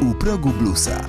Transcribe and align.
u 0.00 0.14
progu 0.14 0.50
bluesa. 0.50 1.04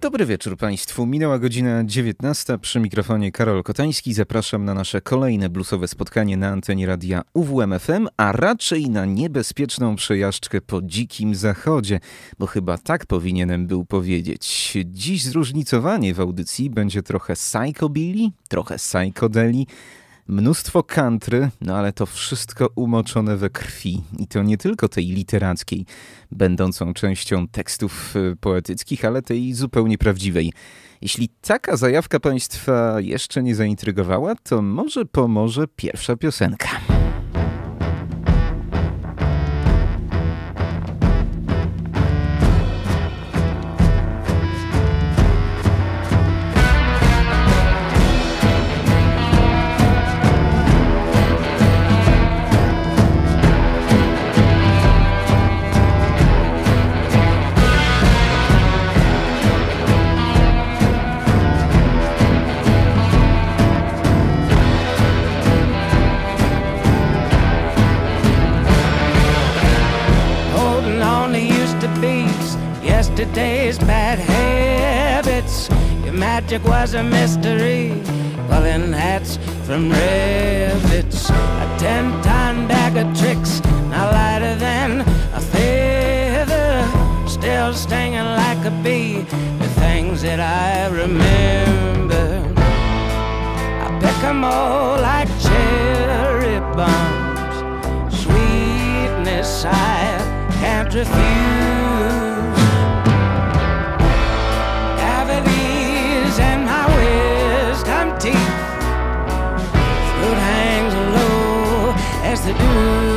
Dobry 0.00 0.26
wieczór 0.26 0.56
Państwu. 0.56 1.06
Minęła 1.06 1.38
godzina 1.38 1.84
19. 1.84 2.58
Przy 2.58 2.80
mikrofonie 2.80 3.32
Karol 3.32 3.62
Kotański. 3.62 4.14
Zapraszam 4.14 4.64
na 4.64 4.74
nasze 4.74 5.00
kolejne 5.00 5.48
bluesowe 5.48 5.88
spotkanie 5.88 6.36
na 6.36 6.48
antenie 6.48 6.86
radia 6.86 7.22
UWMFM, 7.34 8.08
a 8.16 8.32
raczej 8.32 8.90
na 8.90 9.04
niebezpieczną 9.04 9.96
przejażdżkę 9.96 10.60
po 10.60 10.82
dzikim 10.82 11.34
zachodzie, 11.34 12.00
bo 12.38 12.46
chyba 12.46 12.78
tak 12.78 13.06
powinienem 13.06 13.66
był 13.66 13.84
powiedzieć. 13.84 14.72
Dziś 14.86 15.24
zróżnicowanie 15.24 16.14
w 16.14 16.20
audycji 16.20 16.70
będzie 16.70 17.02
trochę 17.02 17.34
psychobilly, 17.34 18.30
trochę 18.48 18.76
psychodeli, 18.76 19.66
Mnóstwo 20.30 20.82
country, 20.82 21.50
no 21.60 21.76
ale 21.76 21.92
to 21.92 22.06
wszystko 22.06 22.68
umoczone 22.74 23.36
we 23.36 23.50
krwi. 23.50 24.02
I 24.18 24.26
to 24.26 24.42
nie 24.42 24.58
tylko 24.58 24.88
tej 24.88 25.06
literackiej, 25.06 25.86
będącą 26.30 26.94
częścią 26.94 27.48
tekstów 27.48 28.16
y, 28.16 28.36
poetyckich, 28.40 29.04
ale 29.04 29.22
tej 29.22 29.54
zupełnie 29.54 29.98
prawdziwej. 29.98 30.52
Jeśli 31.00 31.28
taka 31.40 31.76
zajawka 31.76 32.20
Państwa 32.20 33.00
jeszcze 33.00 33.42
nie 33.42 33.54
zaintrygowała, 33.54 34.34
to 34.34 34.62
może 34.62 35.04
pomoże 35.04 35.66
pierwsza 35.76 36.16
piosenka. 36.16 36.99
Magic 76.50 76.68
was 76.68 76.94
a 76.94 77.02
mystery. 77.04 77.92
Pulling 78.48 78.92
hats 78.92 79.38
from 79.66 79.88
rivets. 79.88 80.19
To 112.42 113.09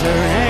treasure. 0.00 0.47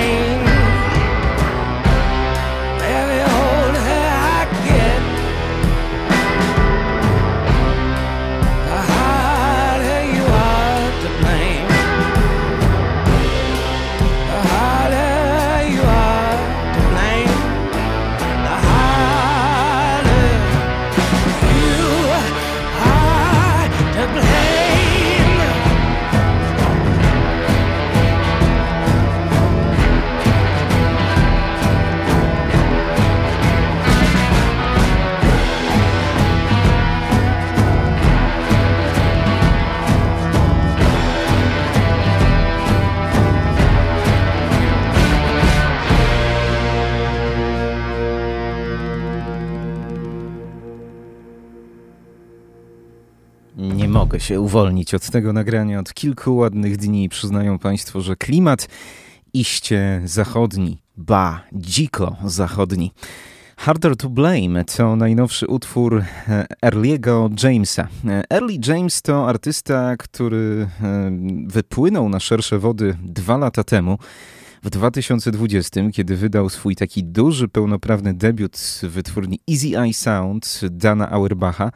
Się 54.29 54.41
uwolnić 54.41 54.95
od 54.95 55.11
tego 55.11 55.33
nagrania 55.33 55.79
od 55.81 55.95
kilku 55.95 56.37
ładnych 56.37 56.77
dni. 56.77 57.09
Przyznają 57.09 57.59
Państwo, 57.59 58.01
że 58.01 58.17
klimat 58.17 58.69
iście 59.33 60.03
zachodni, 60.05 60.79
ba, 60.97 61.45
dziko 61.53 62.17
zachodni. 62.25 62.93
Harder 63.57 63.97
to 63.97 64.09
Blame 64.09 64.65
to 64.65 64.97
najnowszy 64.97 65.47
utwór 65.47 66.05
e, 66.29 66.47
Early'ego 66.65 67.45
Jamesa. 67.45 67.89
E, 68.09 68.25
Early 68.31 68.59
James 68.67 69.03
to 69.03 69.29
artysta, 69.29 69.97
który 69.97 70.69
e, 70.83 71.11
wypłynął 71.47 72.09
na 72.09 72.21
szersze 72.21 72.59
wody 72.59 72.97
dwa 73.03 73.37
lata 73.37 73.65
temu. 73.65 73.99
W 74.69 74.71
2020, 74.71 75.81
kiedy 75.93 76.17
wydał 76.17 76.49
swój 76.49 76.77
taki 76.77 77.05
duży, 77.05 77.49
pełnoprawny 77.49 78.15
debiut 78.15 78.57
w 78.83 78.87
wytwórni 78.87 79.41
Easy 79.51 79.79
Eye 79.79 79.95
Sound 79.95 80.61
Dana 80.71 81.11
Auerbacha, 81.11 81.71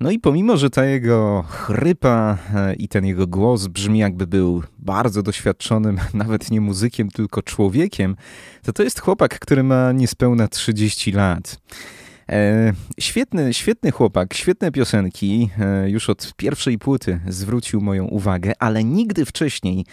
no 0.00 0.10
i 0.10 0.18
pomimo, 0.18 0.56
że 0.56 0.70
ta 0.70 0.84
jego 0.84 1.44
chrypa 1.48 2.38
e, 2.54 2.74
i 2.74 2.88
ten 2.88 3.06
jego 3.06 3.26
głos 3.26 3.66
brzmi 3.66 3.98
jakby 3.98 4.26
był 4.26 4.62
bardzo 4.78 5.22
doświadczonym, 5.22 5.98
nawet 6.14 6.50
nie 6.50 6.60
muzykiem, 6.60 7.08
tylko 7.10 7.42
człowiekiem, 7.42 8.16
to 8.62 8.72
to 8.72 8.82
jest 8.82 9.00
chłopak, 9.00 9.38
który 9.38 9.62
ma 9.62 9.92
niespełna 9.92 10.48
30 10.48 11.12
lat. 11.12 11.60
E, 12.28 12.72
świetny, 13.00 13.54
świetny 13.54 13.90
chłopak, 13.90 14.34
świetne 14.34 14.72
piosenki. 14.72 15.50
E, 15.58 15.90
już 15.90 16.10
od 16.10 16.34
pierwszej 16.36 16.78
płyty 16.78 17.20
zwrócił 17.28 17.80
moją 17.80 18.04
uwagę, 18.04 18.52
ale 18.58 18.84
nigdy 18.84 19.24
wcześniej 19.24 19.84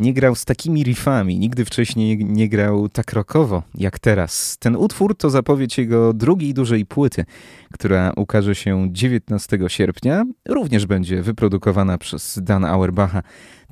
nie 0.00 0.14
grał 0.14 0.34
z 0.34 0.44
takimi 0.44 0.82
riffami, 0.84 1.38
nigdy 1.38 1.64
wcześniej 1.64 2.24
nie 2.24 2.48
grał 2.48 2.88
tak 2.88 3.12
rockowo 3.12 3.62
jak 3.74 3.98
teraz. 3.98 4.58
Ten 4.58 4.76
utwór 4.76 5.16
to 5.16 5.30
zapowiedź 5.30 5.78
jego 5.78 6.12
drugiej 6.12 6.54
dużej 6.54 6.86
płyty, 6.86 7.24
która 7.72 8.12
ukaże 8.16 8.54
się 8.54 8.88
19 8.92 9.58
sierpnia. 9.68 10.24
Również 10.48 10.86
będzie 10.86 11.22
wyprodukowana 11.22 11.98
przez 11.98 12.38
Dan 12.42 12.64
Auerbacha. 12.64 13.22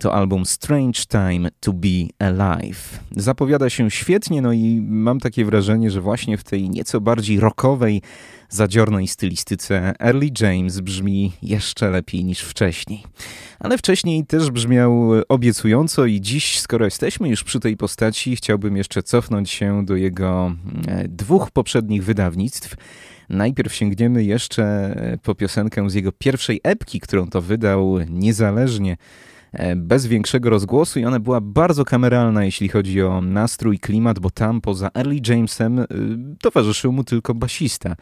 To 0.01 0.15
album 0.15 0.47
Strange 0.47 1.01
Time 1.09 1.49
to 1.61 1.73
Be 1.73 2.09
Alive. 2.19 3.01
Zapowiada 3.17 3.71
się 3.71 3.91
świetnie, 3.91 4.43
no 4.43 4.53
i 4.53 4.81
mam 4.83 5.21
takie 5.21 5.45
wrażenie, 5.45 5.91
że 5.91 6.01
właśnie 6.01 6.39
w 6.39 6.45
tej 6.45 6.71
nieco 6.71 7.01
bardziej 7.01 7.41
rockowej, 7.41 8.03
zadziornej 8.49 9.09
stylistyce 9.09 9.95
Early 10.01 10.31
James 10.41 10.81
brzmi 10.81 11.33
jeszcze 11.43 11.91
lepiej 11.91 12.25
niż 12.25 12.41
wcześniej. 12.41 13.05
Ale 13.59 13.79
wcześniej 13.79 14.27
też 14.27 14.51
brzmiał 14.51 15.11
obiecująco 15.29 16.07
i 16.07 16.21
dziś, 16.21 16.61
skoro 16.61 16.85
jesteśmy 16.85 17.29
już 17.29 17.45
przy 17.45 17.61
tej 17.61 17.77
postaci, 17.77 18.37
chciałbym 18.37 18.77
jeszcze 18.77 19.03
cofnąć 19.03 19.51
się 19.51 19.85
do 19.85 19.97
jego 19.97 20.55
e, 20.89 21.09
dwóch 21.09 21.51
poprzednich 21.51 22.05
wydawnictw. 22.05 22.75
Najpierw 23.29 23.75
sięgniemy 23.75 24.25
jeszcze 24.25 24.95
po 25.23 25.35
piosenkę 25.35 25.91
z 25.91 25.95
jego 25.95 26.13
pierwszej 26.13 26.61
epki, 26.63 27.01
którą 27.01 27.29
to 27.29 27.43
wydał 27.43 27.99
niezależnie 28.09 28.97
E, 29.57 29.77
bez 29.77 30.07
większego 30.07 30.51
rozgłosu 30.51 31.01
i 31.01 31.05
ona 31.05 31.21
była 31.21 31.41
bardzo 31.41 31.85
kameralna, 31.85 32.45
jeśli 32.45 32.69
chodzi 32.69 33.03
o 33.03 33.21
nastrój, 33.21 33.79
klimat, 33.79 34.19
bo 34.19 34.31
tam 34.31 34.61
poza 34.61 34.91
Early 34.95 35.21
Jamesem 35.29 35.85
towarzyszył 36.41 36.93
mu 36.93 37.05
tylko 37.05 37.35
basista. 37.35 37.97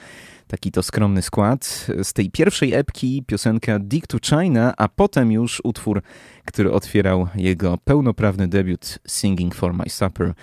Taki 0.47 0.71
to 0.71 0.83
skromny 0.83 1.23
skład. 1.23 1.87
Z 2.03 2.13
tej 2.13 2.31
pierwszej 2.31 2.75
epki 2.75 3.23
piosenka 3.27 3.79
Dick 3.79 4.07
to 4.07 4.19
China, 4.19 4.75
a 4.77 4.89
potem 4.89 5.33
już 5.33 5.61
utwór, 5.65 6.03
który 6.45 6.73
otwierał 6.73 7.29
jego 7.35 7.79
pełnoprawny 7.79 8.49
debiut 8.49 8.99
Singing 9.07 9.55
for 9.55 9.75
My 9.75 9.89
Supper, 9.89 10.35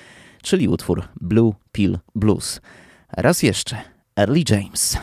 czyli 0.44 0.68
utwór 0.68 1.03
Blue 1.21 1.53
Pill 1.71 2.00
Blues. 2.15 2.62
Raz 3.18 3.44
jeszcze, 3.44 3.77
Early 4.15 4.44
James. 4.50 4.98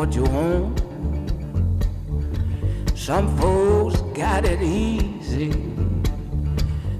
what 0.00 0.14
you 0.14 0.22
want. 0.22 0.80
Some 2.96 3.36
folks 3.36 4.00
got 4.16 4.46
it 4.46 4.62
easy, 4.62 5.52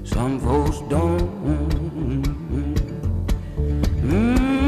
some 0.03 0.39
folks 0.39 0.81
don't. 0.81 1.27
Mm. 4.03 4.61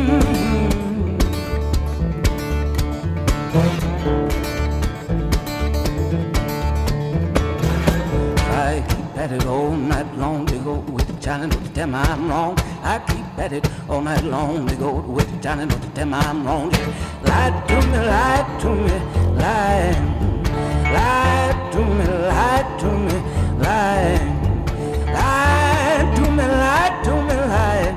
I 8.49 8.83
keep 8.89 9.17
at 9.17 9.31
it 9.31 9.45
all 9.45 9.69
night 9.69 10.11
long, 10.17 10.47
to 10.47 10.57
go 10.57 10.73
with 10.95 11.05
the 11.05 11.21
challenge, 11.21 11.55
tell 11.75 11.85
me 11.85 11.99
I'm 11.99 12.27
wrong. 12.27 12.57
I 12.81 12.97
keep 13.07 13.22
at 13.37 13.53
it 13.53 13.67
all 13.89 14.01
night 14.01 14.23
long. 14.23 14.65
They 14.65 14.75
go 14.75 14.91
with 15.01 15.29
the 15.31 15.37
down 15.37 15.59
and 15.59 15.71
know 15.71 15.77
that 15.77 15.95
them 15.95 16.13
I'm 16.13 16.45
wrong. 16.45 16.71
Yeah. 16.71 16.93
Lie 17.25 17.63
to 17.67 17.75
me, 17.91 17.97
lie 17.97 18.45
to 18.61 18.69
me, 18.85 18.97
lie. 19.41 19.95
Lie 20.95 21.69
to 21.71 21.79
me, 21.97 22.05
lie 22.29 22.63
to 22.79 22.89
me, 23.05 23.17
lie. 23.63 24.19
Lie 25.17 26.13
to 26.15 26.21
me, 26.31 26.43
lie 26.43 27.01
to 27.05 27.13
me, 27.27 27.35
lie. 27.53 27.91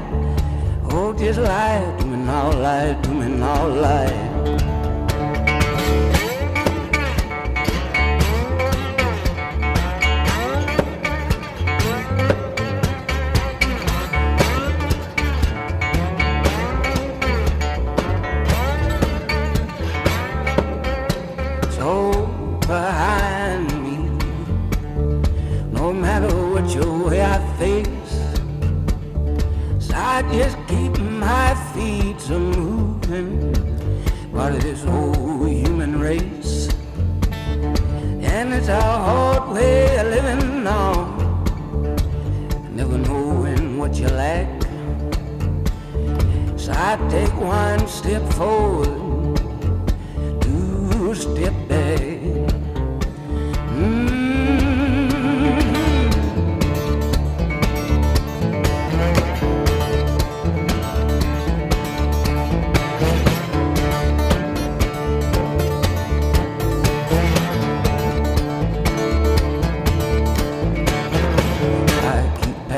Oh, 0.90 1.12
just 1.12 1.38
lie 1.38 1.94
to 1.98 2.04
me 2.06 2.16
now, 2.16 2.52
lie 2.52 2.94
to 3.02 3.10
me 3.10 3.28
now, 3.28 3.66
lie. 3.66 4.25
this 34.60 34.82
whole 34.84 35.44
human 35.44 36.00
race. 36.00 36.68
And 38.36 38.52
it's 38.54 38.68
our 38.68 38.80
hard 38.80 39.54
way 39.54 39.96
of 39.98 40.06
living 40.06 40.64
now. 40.64 41.14
Never 42.70 42.98
knowing 42.98 43.78
what 43.78 43.94
you 43.98 44.08
lack. 44.08 44.48
So 46.56 46.72
I 46.72 46.96
take 47.10 47.34
one 47.40 47.86
step 47.86 48.22
forward 48.32 49.05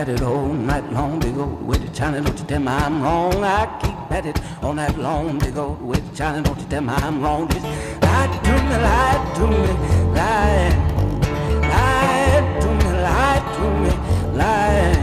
at 0.09 0.21
it 0.21 0.23
all 0.23 0.49
night 0.55 0.91
long, 0.91 1.19
big 1.21 1.37
old 1.37 1.67
way 1.67 1.79
China, 1.93 2.21
don't 2.23 2.39
you 2.39 2.45
tell 2.47 2.61
me 2.61 2.69
I'm 2.69 3.03
wrong. 3.03 3.45
I 3.45 3.67
keep 3.81 4.11
at 4.11 4.25
it 4.25 4.41
all 4.63 4.73
night 4.73 4.97
long, 4.97 5.39
big 5.39 5.57
old 5.57 5.83
way 5.83 6.03
China, 6.15 6.43
don't 6.43 6.59
you 6.59 6.67
tell 6.67 6.81
me 6.81 6.93
I'm 6.95 7.23
wrong. 7.23 7.47
Just 7.49 7.65
lie 8.01 8.41
to 8.45 8.53
me, 8.69 8.77
lie 8.87 9.19
to 9.37 9.47
me, 9.47 9.73
lie. 10.17 10.73
Lie 11.73 12.41
to 12.61 12.69
me, 12.79 12.91
lie 13.05 13.41
to 13.57 13.65
me, 13.81 13.91
lie. 14.39 14.97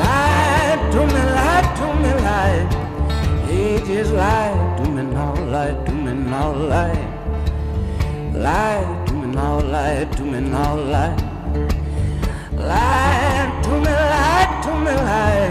Lie 0.00 0.76
to 0.92 1.00
me, 1.12 1.22
lie 1.36 1.64
to 1.78 1.86
me, 2.00 2.10
lie. 2.26 2.62
Hey, 3.46 3.78
just 3.86 4.12
lie 4.12 4.76
to 4.78 4.90
me 4.90 5.02
now, 5.02 5.34
lie 5.44 5.74
to 5.84 5.92
me 5.92 6.12
now, 6.14 6.52
lie. 6.54 7.04
Lie 8.32 9.04
to 9.06 9.12
me 9.12 9.26
now, 9.26 9.60
lie 9.60 10.04
to 10.04 10.22
me 10.22 10.40
now, 10.40 10.74
lie. 10.74 11.16
Lie 12.52 13.45
to 13.66 13.72
me, 13.80 13.84
lie 13.84 14.60
to 14.62 14.72
me, 14.84 14.92
lie. 15.08 15.50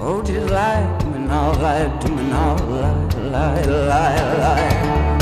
Oh, 0.00 0.22
just 0.22 0.50
lie 0.50 0.96
to 1.00 1.06
me 1.06 1.18
now, 1.18 1.52
lie 1.60 1.98
to 2.00 2.08
me 2.08 2.22
now, 2.24 2.56
lie, 2.56 3.06
lie, 3.30 3.64
lie, 3.64 4.38
lie. 4.38 5.13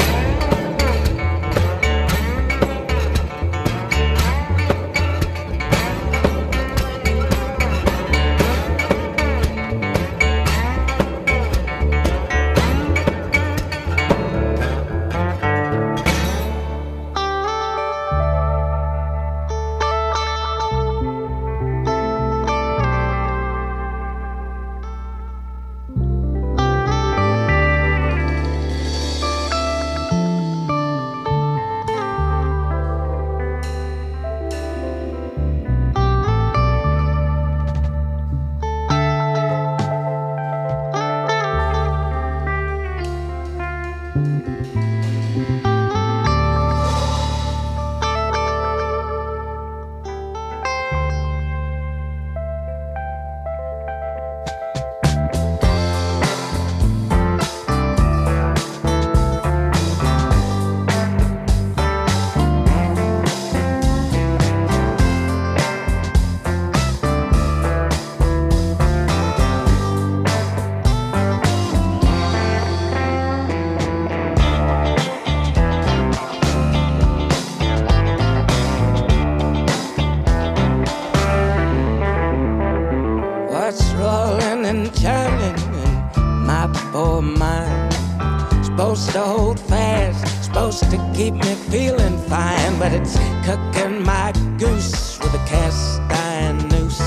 keep 91.14 91.34
me 91.34 91.54
feeling 91.70 92.18
fine, 92.28 92.78
but 92.78 92.92
it's 92.92 93.16
cooking 93.44 94.02
my 94.02 94.32
goose 94.58 95.18
with 95.20 95.34
a 95.34 95.44
cast 95.46 96.00
iron 96.10 96.58
noose. 96.68 97.00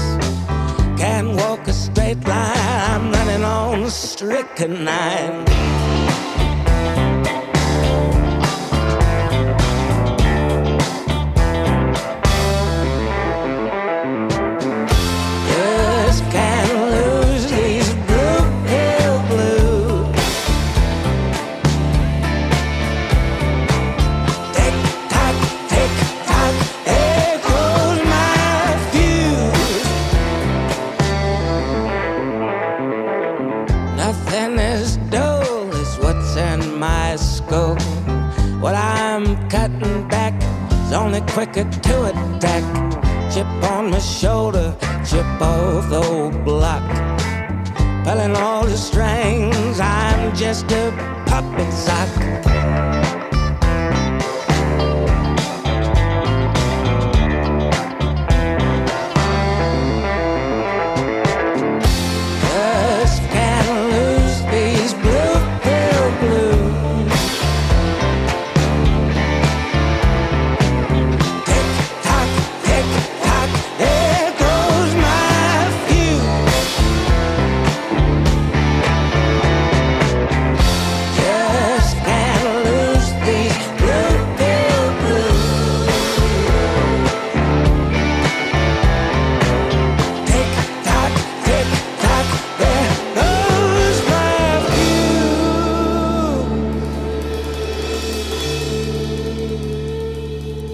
Can't 0.97 1.35
walk 1.35 1.67
a 1.67 1.73
straight 1.73 2.23
line, 2.27 2.57
I'm 2.91 3.11
running 3.11 3.43
on 3.43 3.89
strychnine. 3.89 5.74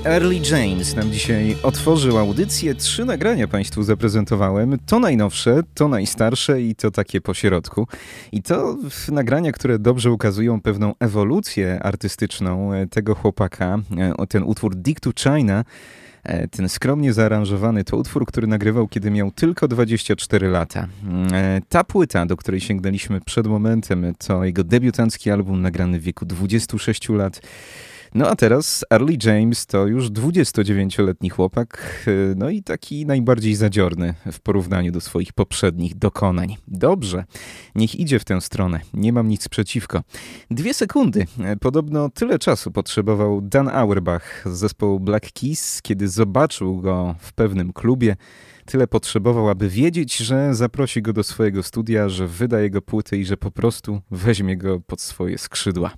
Early 0.06 0.40
James 0.52 0.96
nam 0.96 1.12
dzisiaj 1.12 1.58
otworzył 1.64 2.18
audycję. 2.18 2.76
Trzy 2.76 3.06
nagrania 3.06 3.48
Państwu 3.48 3.84
zaprezentowałem. 3.84 4.78
To 4.86 5.00
najnowsze, 5.00 5.62
to 5.74 5.88
najstarsze 5.88 6.62
i 6.62 6.76
to 6.76 6.92
takie 6.92 7.22
pośrodku. 7.22 7.88
I 8.32 8.42
to 8.42 8.78
nagrania, 9.12 9.52
które 9.52 9.80
dobrze 9.80 10.12
ukazują 10.12 10.62
pewną 10.62 10.94
ewolucję 11.00 11.80
artystyczną 11.84 12.74
e, 12.74 12.88
tego 12.88 13.16
chłopaka. 13.16 13.80
E, 13.98 14.28
ten 14.28 14.44
utwór 14.44 14.76
Dick 14.76 15.00
to 15.00 15.12
China 15.14 15.64
e, 16.24 16.48
ten 16.48 16.70
skromnie 16.70 17.14
zaaranżowany 17.14 17.84
to 17.84 17.98
utwór, 17.98 18.26
który 18.26 18.48
nagrywał, 18.48 18.88
kiedy 18.88 19.12
miał 19.12 19.32
tylko 19.32 19.68
24 19.68 20.48
lata. 20.48 20.88
Ta 21.70 21.84
płyta, 21.84 22.26
do 22.26 22.38
której 22.38 22.60
sięgnęliśmy 22.60 23.22
przed 23.22 23.48
momentem, 23.48 24.14
to 24.28 24.46
jego 24.46 24.64
debiutancki 24.64 25.32
album 25.32 25.62
nagrany 25.62 26.00
w 26.00 26.04
wieku 26.04 26.26
26 26.26 27.10
lat. 27.10 27.42
No 28.16 28.28
a 28.28 28.36
teraz 28.36 28.86
Early 28.94 29.18
James 29.24 29.66
to 29.66 29.88
już 29.88 30.10
29-letni 30.10 31.30
chłopak, 31.30 32.04
y, 32.08 32.34
no 32.38 32.50
i 32.50 32.64
taki 32.64 33.06
najbardziej 33.06 33.56
zadziorny 33.56 34.14
w 34.32 34.40
porównaniu 34.40 34.92
do 34.92 35.02
swoich 35.02 35.34
poprzednich 35.34 35.96
dokonań. 35.96 36.58
Dobrze, 36.68 37.24
niech 37.76 37.96
idzie 37.96 38.20
w 38.20 38.26
tę 38.26 38.42
stronę, 38.42 38.80
nie 38.94 39.14
mam 39.14 39.28
nic 39.28 39.50
przeciwko. 39.50 40.02
Dwie 40.50 40.74
sekundy, 40.74 41.26
podobno 41.62 42.10
tyle 42.10 42.40
czasu 42.40 42.72
potrzebował 42.72 43.42
Dan 43.42 43.70
Auerbach 43.70 44.44
z 44.46 44.58
zespołu 44.58 45.00
Black 45.00 45.32
Keys, 45.32 45.82
kiedy 45.82 46.08
zobaczył 46.08 46.82
go 46.82 47.16
w 47.20 47.34
pewnym 47.34 47.74
klubie. 47.74 48.16
Tyle 48.66 48.88
potrzebował, 48.88 49.50
aby 49.50 49.70
wiedzieć, 49.70 50.18
że 50.18 50.56
zaprosi 50.56 51.02
go 51.02 51.14
do 51.14 51.24
swojego 51.24 51.64
studia, 51.64 52.10
że 52.10 52.28
wyda 52.28 52.62
jego 52.62 52.82
płyty 52.82 53.18
i 53.18 53.26
że 53.26 53.38
po 53.38 53.52
prostu 53.52 54.02
weźmie 54.12 54.58
go 54.58 54.80
pod 54.80 55.02
swoje 55.02 55.38
skrzydła. 55.38 55.92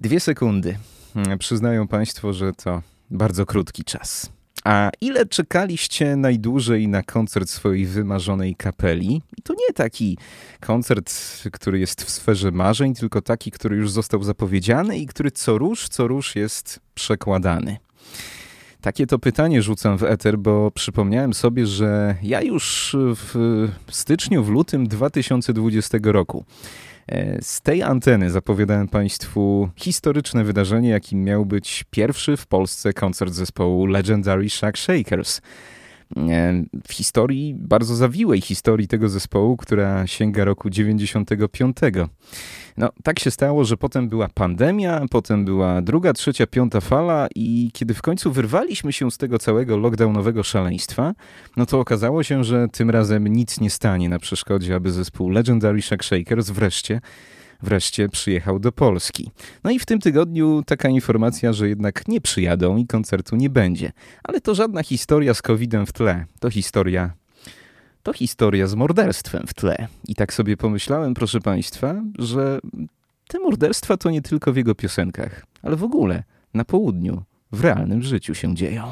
Dwie 0.00 0.20
sekundy. 0.20 0.78
Hmm, 1.14 1.38
przyznają 1.38 1.88
Państwo, 1.88 2.32
że 2.32 2.52
to 2.52 2.82
bardzo 3.10 3.46
krótki 3.46 3.84
czas. 3.84 4.30
A 4.64 4.90
ile 5.00 5.26
czekaliście 5.26 6.16
najdłużej 6.16 6.88
na 6.88 7.02
koncert 7.02 7.50
swojej 7.50 7.86
wymarzonej 7.86 8.54
kapeli? 8.56 9.22
I 9.38 9.42
to 9.42 9.54
nie 9.54 9.74
taki 9.74 10.18
koncert, 10.60 11.14
który 11.52 11.78
jest 11.78 12.02
w 12.02 12.10
sferze 12.10 12.50
marzeń, 12.50 12.94
tylko 12.94 13.22
taki, 13.22 13.50
który 13.50 13.76
już 13.76 13.90
został 13.90 14.22
zapowiedziany 14.22 14.98
i 14.98 15.06
który 15.06 15.30
co 15.30 15.58
rusz, 15.58 15.88
co 15.88 16.08
rusz 16.08 16.36
jest 16.36 16.80
przekładany. 16.94 17.76
Takie 18.80 19.06
to 19.06 19.18
pytanie 19.18 19.62
rzucam 19.62 19.98
w 19.98 20.02
eter, 20.02 20.38
bo 20.38 20.70
przypomniałem 20.70 21.34
sobie, 21.34 21.66
że 21.66 22.16
ja 22.22 22.42
już 22.42 22.96
w 22.98 23.58
styczniu, 23.90 24.44
w 24.44 24.48
lutym 24.48 24.88
2020 24.88 25.98
roku 26.02 26.44
z 27.40 27.60
tej 27.60 27.82
anteny 27.82 28.30
zapowiadałem 28.30 28.88
Państwu 28.88 29.68
historyczne 29.76 30.44
wydarzenie, 30.44 30.88
jakim 30.88 31.24
miał 31.24 31.46
być 31.46 31.84
pierwszy 31.90 32.36
w 32.36 32.46
Polsce 32.46 32.92
koncert 32.92 33.32
zespołu 33.32 33.86
Legendary 33.86 34.50
Shack 34.50 34.78
Shakers. 34.78 35.40
E, 36.16 36.64
w 36.86 36.92
historii, 36.92 37.54
bardzo 37.58 37.94
zawiłej 37.94 38.40
historii 38.40 38.88
tego 38.88 39.08
zespołu, 39.08 39.56
która 39.56 40.06
sięga 40.06 40.44
roku 40.44 40.70
95. 40.70 41.76
No, 42.76 42.88
tak 43.02 43.18
się 43.18 43.30
stało, 43.30 43.64
że 43.64 43.76
potem 43.76 44.08
była 44.08 44.28
pandemia, 44.28 45.06
potem 45.10 45.44
była 45.44 45.82
druga, 45.82 46.12
trzecia, 46.12 46.46
piąta 46.46 46.80
fala 46.80 47.28
i 47.34 47.70
kiedy 47.72 47.94
w 47.94 48.02
końcu 48.02 48.32
wyrwaliśmy 48.32 48.92
się 48.92 49.10
z 49.10 49.18
tego 49.18 49.38
całego 49.38 49.76
lockdownowego 49.76 50.42
szaleństwa, 50.42 51.14
no 51.56 51.66
to 51.66 51.80
okazało 51.80 52.22
się, 52.22 52.44
że 52.44 52.68
tym 52.72 52.90
razem 52.90 53.26
nic 53.26 53.60
nie 53.60 53.70
stanie 53.70 54.08
na 54.08 54.18
przeszkodzie, 54.18 54.74
aby 54.74 54.92
zespół 54.92 55.30
Legendary 55.30 55.82
Shack 55.82 56.04
Shakers 56.04 56.50
wreszcie 56.50 57.00
wreszcie 57.62 58.08
przyjechał 58.08 58.58
do 58.58 58.72
Polski. 58.72 59.30
No 59.64 59.70
i 59.70 59.78
w 59.78 59.86
tym 59.86 59.98
tygodniu 59.98 60.62
taka 60.66 60.88
informacja, 60.88 61.52
że 61.52 61.68
jednak 61.68 62.08
nie 62.08 62.20
przyjadą 62.20 62.76
i 62.76 62.86
koncertu 62.86 63.36
nie 63.36 63.50
będzie. 63.50 63.92
Ale 64.24 64.40
to 64.40 64.54
żadna 64.54 64.82
historia 64.82 65.34
z 65.34 65.42
COVID-em 65.42 65.86
w 65.86 65.92
tle. 65.92 66.26
To 66.40 66.50
historia 66.50 67.10
to 68.06 68.12
historia 68.12 68.66
z 68.66 68.74
morderstwem 68.74 69.46
w 69.46 69.54
tle. 69.54 69.88
I 70.08 70.14
tak 70.14 70.34
sobie 70.34 70.56
pomyślałem, 70.56 71.14
proszę 71.14 71.40
Państwa, 71.40 71.94
że 72.18 72.58
te 73.28 73.38
morderstwa 73.38 73.96
to 73.96 74.10
nie 74.10 74.22
tylko 74.22 74.52
w 74.52 74.56
jego 74.56 74.74
piosenkach, 74.74 75.46
ale 75.62 75.76
w 75.76 75.84
ogóle 75.84 76.22
na 76.54 76.64
południu, 76.64 77.22
w 77.52 77.60
realnym 77.60 78.02
życiu 78.02 78.34
się 78.34 78.54
dzieją. 78.54 78.84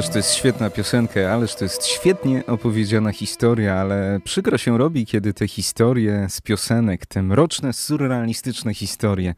To 0.00 0.18
jest 0.18 0.34
świetna 0.34 0.70
piosenka, 0.70 1.20
ależ 1.20 1.54
to 1.54 1.64
jest 1.64 1.86
świetnie 1.86 2.46
opowiedziana 2.46 3.12
historia, 3.12 3.74
ale 3.74 4.20
przykro 4.24 4.58
się 4.58 4.78
robi, 4.78 5.06
kiedy 5.06 5.34
te 5.34 5.48
historie 5.48 6.26
z 6.28 6.40
piosenek, 6.40 7.06
te 7.06 7.22
mroczne, 7.22 7.72
surrealistyczne 7.72 8.74
historie 8.74 9.34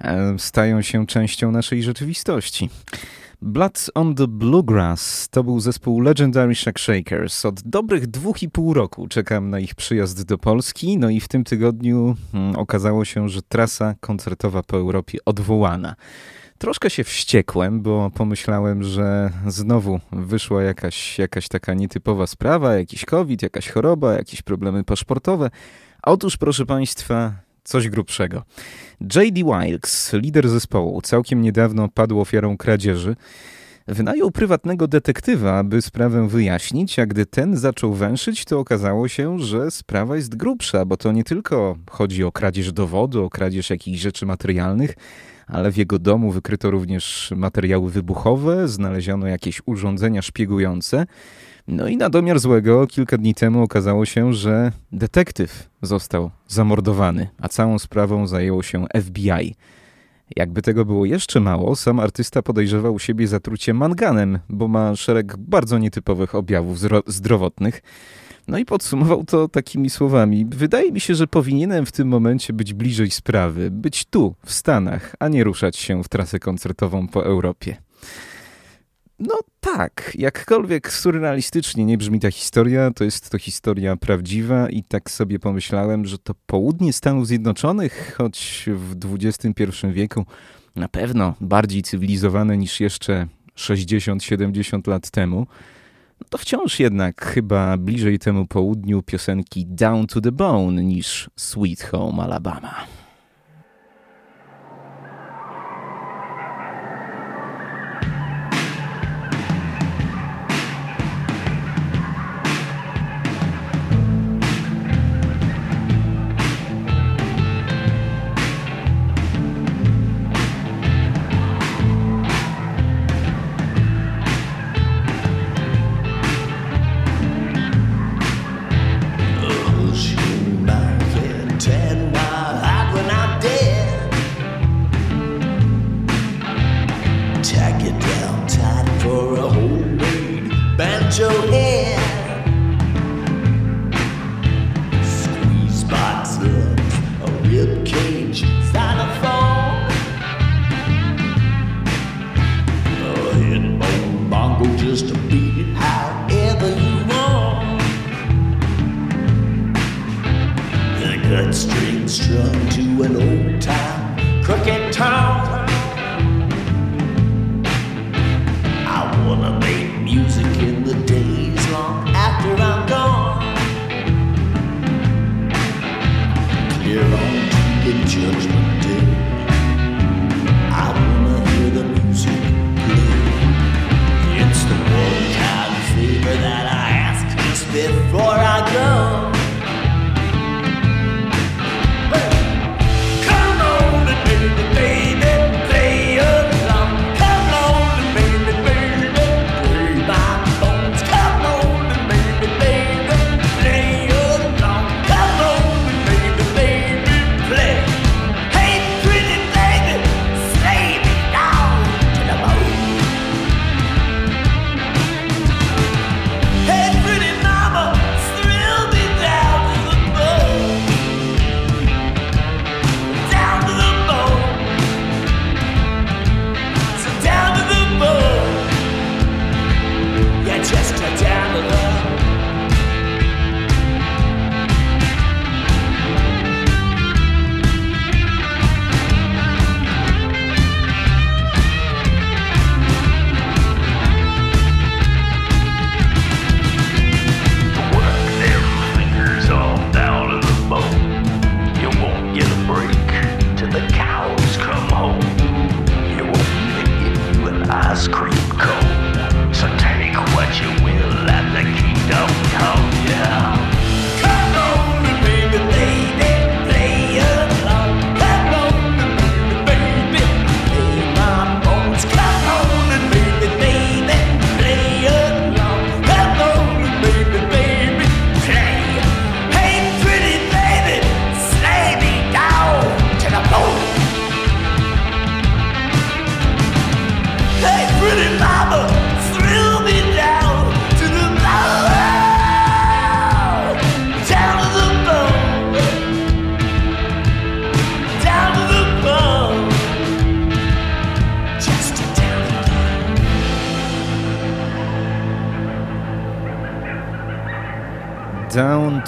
e, 0.00 0.34
stają 0.38 0.82
się 0.82 1.06
częścią 1.06 1.50
naszej 1.50 1.82
rzeczywistości. 1.82 2.70
Blood 3.42 3.90
on 3.94 4.14
the 4.14 4.26
Bluegrass 4.26 5.28
to 5.28 5.44
był 5.44 5.60
zespół 5.60 6.00
Legendary 6.00 6.54
Shack 6.54 6.78
Shakers. 6.78 7.44
Od 7.44 7.62
dobrych 7.62 8.06
dwóch 8.06 8.42
i 8.42 8.50
pół 8.50 8.74
roku 8.74 9.08
czekam 9.08 9.50
na 9.50 9.60
ich 9.60 9.74
przyjazd 9.74 10.26
do 10.26 10.38
Polski, 10.38 10.98
no 10.98 11.10
i 11.10 11.20
w 11.20 11.28
tym 11.28 11.44
tygodniu 11.44 12.16
hmm, 12.32 12.56
okazało 12.56 13.04
się, 13.04 13.28
że 13.28 13.42
trasa 13.42 13.94
koncertowa 14.00 14.62
po 14.62 14.76
Europie 14.76 15.18
odwołana. 15.24 15.94
Troszkę 16.62 16.90
się 16.90 17.04
wściekłem, 17.04 17.80
bo 17.80 18.10
pomyślałem, 18.14 18.82
że 18.82 19.30
znowu 19.46 20.00
wyszła 20.12 20.62
jakaś, 20.62 21.18
jakaś 21.18 21.48
taka 21.48 21.74
nietypowa 21.74 22.26
sprawa, 22.26 22.74
jakiś 22.74 23.04
COVID, 23.04 23.42
jakaś 23.42 23.68
choroba, 23.68 24.12
jakieś 24.12 24.42
problemy 24.42 24.84
paszportowe. 24.84 25.50
Otóż, 26.02 26.36
proszę 26.36 26.66
Państwa, 26.66 27.32
coś 27.64 27.88
grubszego. 27.88 28.42
J.D. 29.00 29.40
Wilkes, 29.44 30.12
lider 30.12 30.48
zespołu, 30.48 31.00
całkiem 31.00 31.42
niedawno 31.42 31.88
padł 31.88 32.20
ofiarą 32.20 32.56
kradzieży. 32.56 33.16
Wynajął 33.88 34.30
prywatnego 34.30 34.88
detektywa, 34.88 35.58
aby 35.58 35.82
sprawę 35.82 36.28
wyjaśnić, 36.28 36.98
a 36.98 37.06
gdy 37.06 37.26
ten 37.26 37.56
zaczął 37.56 37.94
węszyć, 37.94 38.44
to 38.44 38.58
okazało 38.58 39.08
się, 39.08 39.38
że 39.38 39.70
sprawa 39.70 40.16
jest 40.16 40.36
grubsza, 40.36 40.84
bo 40.84 40.96
to 40.96 41.12
nie 41.12 41.24
tylko 41.24 41.76
chodzi 41.90 42.24
o 42.24 42.32
kradzież 42.32 42.72
dowodu, 42.72 43.24
o 43.24 43.30
kradzież 43.30 43.70
jakichś 43.70 44.00
rzeczy 44.00 44.26
materialnych, 44.26 44.94
ale 45.52 45.72
w 45.72 45.76
jego 45.76 45.98
domu 45.98 46.30
wykryto 46.30 46.70
również 46.70 47.32
materiały 47.36 47.90
wybuchowe, 47.90 48.68
znaleziono 48.68 49.26
jakieś 49.26 49.62
urządzenia 49.66 50.22
szpiegujące. 50.22 51.06
No 51.68 51.88
i 51.88 51.96
na 51.96 52.10
domiar 52.10 52.40
złego 52.40 52.86
kilka 52.86 53.18
dni 53.18 53.34
temu 53.34 53.62
okazało 53.62 54.06
się, 54.06 54.32
że 54.32 54.72
detektyw 54.92 55.68
został 55.82 56.30
zamordowany, 56.48 57.28
a 57.40 57.48
całą 57.48 57.78
sprawą 57.78 58.26
zajęło 58.26 58.62
się 58.62 58.86
FBI. 59.02 59.54
Jakby 60.36 60.62
tego 60.62 60.84
było 60.84 61.04
jeszcze 61.04 61.40
mało, 61.40 61.76
sam 61.76 62.00
artysta 62.00 62.42
podejrzewał 62.42 62.98
siebie 62.98 63.26
zatrucie 63.28 63.74
manganem, 63.74 64.38
bo 64.48 64.68
ma 64.68 64.96
szereg 64.96 65.36
bardzo 65.36 65.78
nietypowych 65.78 66.34
objawów 66.34 66.78
zdrowotnych. 67.06 67.82
No 68.48 68.58
i 68.58 68.64
podsumował 68.64 69.24
to 69.24 69.48
takimi 69.48 69.90
słowami: 69.90 70.46
Wydaje 70.48 70.92
mi 70.92 71.00
się, 71.00 71.14
że 71.14 71.26
powinienem 71.26 71.86
w 71.86 71.92
tym 71.92 72.08
momencie 72.08 72.52
być 72.52 72.74
bliżej 72.74 73.10
sprawy, 73.10 73.70
być 73.70 74.04
tu, 74.04 74.34
w 74.44 74.52
Stanach, 74.52 75.16
a 75.18 75.28
nie 75.28 75.44
ruszać 75.44 75.76
się 75.76 76.02
w 76.02 76.08
trasę 76.08 76.38
koncertową 76.38 77.08
po 77.08 77.24
Europie. 77.24 77.76
No 79.18 79.38
tak, 79.60 80.12
jakkolwiek 80.14 80.92
surrealistycznie 80.92 81.84
nie 81.84 81.98
brzmi 81.98 82.20
ta 82.20 82.30
historia, 82.30 82.90
to 82.90 83.04
jest 83.04 83.30
to 83.30 83.38
historia 83.38 83.96
prawdziwa 83.96 84.68
i 84.68 84.82
tak 84.82 85.10
sobie 85.10 85.38
pomyślałem, 85.38 86.06
że 86.06 86.18
to 86.18 86.34
południe 86.46 86.92
Stanów 86.92 87.26
Zjednoczonych, 87.26 88.14
choć 88.18 88.68
w 88.74 89.14
XXI 89.14 89.86
wieku 89.92 90.24
na 90.76 90.88
pewno 90.88 91.34
bardziej 91.40 91.82
cywilizowane 91.82 92.56
niż 92.56 92.80
jeszcze 92.80 93.26
60-70 93.56 94.88
lat 94.88 95.10
temu, 95.10 95.46
to 96.28 96.38
wciąż 96.38 96.80
jednak 96.80 97.24
chyba 97.24 97.76
bliżej 97.76 98.18
temu 98.18 98.46
południu 98.46 99.02
piosenki 99.02 99.66
Down 99.66 100.06
to 100.06 100.20
the 100.20 100.32
Bone 100.32 100.84
niż 100.84 101.30
Sweet 101.36 101.82
Home 101.82 102.22
Alabama. 102.22 103.01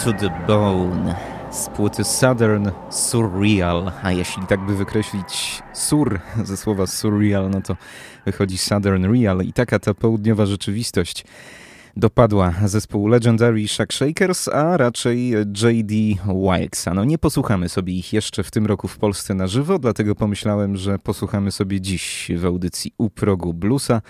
To 0.05 0.13
the 0.13 0.29
Bone 0.47 1.15
z 1.51 1.69
płyty 1.69 2.03
Southern 2.03 2.69
Surreal, 2.89 3.91
a 4.03 4.11
jeśli 4.11 4.47
tak 4.47 4.65
by 4.65 4.75
wykreślić 4.75 5.63
sur 5.73 6.19
ze 6.43 6.57
słowa 6.57 6.87
surreal, 6.87 7.49
no 7.49 7.61
to 7.61 7.77
wychodzi 8.25 8.57
Southern 8.57 9.05
Real 9.13 9.41
i 9.41 9.53
taka 9.53 9.79
ta 9.79 9.93
południowa 9.93 10.45
rzeczywistość. 10.45 11.25
dopadła 11.97 12.53
zespołu 12.65 13.07
Legendary 13.07 13.67
Shack 13.67 13.93
Shakers, 13.93 14.47
a 14.47 14.77
raczej 14.77 15.29
J.D. 15.29 15.95
Wilkesa. 16.25 16.93
No 16.93 17.03
nie 17.03 17.17
posłuchamy 17.17 17.69
sobie 17.69 17.93
ich 17.93 18.13
jeszcze 18.13 18.43
w 18.43 18.51
tym 18.51 18.65
roku 18.65 18.87
w 18.87 18.97
Polsce 18.97 19.33
na 19.33 19.47
żywo, 19.47 19.79
dlatego 19.79 20.15
pomyślałem, 20.15 20.77
że 20.77 20.99
posłuchamy 20.99 21.51
sobie 21.51 21.81
dziś 21.81 22.31
w 22.37 22.45
audycji 22.45 22.93
u 22.97 23.09
progu 23.09 23.53
bluesa. 23.53 24.01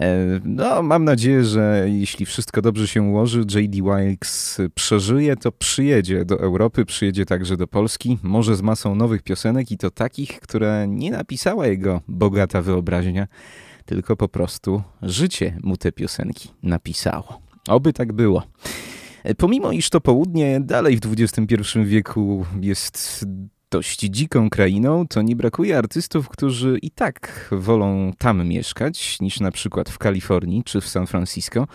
E, 0.00 0.40
no, 0.44 0.82
mam 0.82 1.04
nadzieję, 1.04 1.44
że 1.44 1.86
jeśli 1.88 2.26
wszystko 2.26 2.62
dobrze 2.62 2.88
się 2.88 3.02
ułoży, 3.02 3.38
J.D. 3.38 3.82
Wilkes 3.82 4.60
przeżyje, 4.74 5.36
to 5.36 5.52
przyjedzie 5.52 6.24
do 6.24 6.40
Europy, 6.40 6.84
przyjedzie 6.84 7.26
także 7.26 7.56
do 7.56 7.66
Polski, 7.66 8.18
może 8.22 8.56
z 8.56 8.62
masą 8.62 8.94
nowych 8.94 9.22
piosenek 9.22 9.70
i 9.70 9.78
to 9.78 9.90
takich, 9.90 10.40
które 10.40 10.86
nie 10.88 11.10
napisała 11.10 11.66
jego 11.66 12.00
bogata 12.08 12.62
wyobraźnia, 12.62 13.26
tylko 13.84 14.16
po 14.16 14.28
prostu 14.28 14.82
życie 15.02 15.58
mu 15.62 15.76
te 15.76 15.92
piosenki 15.92 16.48
napisało. 16.62 17.40
Oby 17.68 17.92
tak 17.92 18.12
było. 18.12 18.42
E, 19.24 19.34
pomimo 19.34 19.72
iż 19.72 19.90
to 19.90 20.00
południe 20.00 20.60
dalej 20.60 20.96
w 20.96 21.00
XXI 21.12 21.54
wieku 21.84 22.46
jest 22.60 23.24
dość 23.70 24.00
dziką 24.00 24.50
krainą, 24.50 25.08
to 25.08 25.22
nie 25.22 25.36
brakuje 25.36 25.78
artystów, 25.78 26.28
którzy 26.28 26.78
i 26.82 26.90
tak 26.90 27.48
wolą 27.52 28.12
tam 28.18 28.48
mieszkać 28.48 29.20
niż 29.20 29.40
na 29.40 29.50
przykład 29.50 29.90
w 29.90 29.98
Kalifornii 29.98 30.64
czy 30.64 30.80
w 30.80 30.88
San 30.88 31.06
Francisco. 31.06 31.66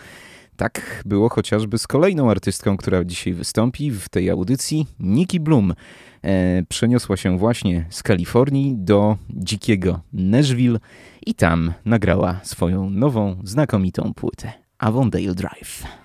Tak 0.56 1.02
było 1.06 1.28
chociażby 1.28 1.78
z 1.78 1.86
kolejną 1.86 2.30
artystką, 2.30 2.76
która 2.76 3.04
dzisiaj 3.04 3.32
wystąpi 3.32 3.90
w 3.90 4.08
tej 4.08 4.30
audycji, 4.30 4.86
Nikki 4.98 5.40
Bloom. 5.40 5.74
E, 6.22 6.62
przeniosła 6.68 7.16
się 7.16 7.38
właśnie 7.38 7.86
z 7.90 8.02
Kalifornii 8.02 8.74
do 8.76 9.16
dzikiego 9.30 10.00
Nashville 10.12 10.78
i 11.26 11.34
tam 11.34 11.72
nagrała 11.84 12.40
swoją 12.42 12.90
nową, 12.90 13.40
znakomitą 13.44 14.14
płytę 14.14 14.52
Avondale 14.78 15.34
Drive. 15.34 15.99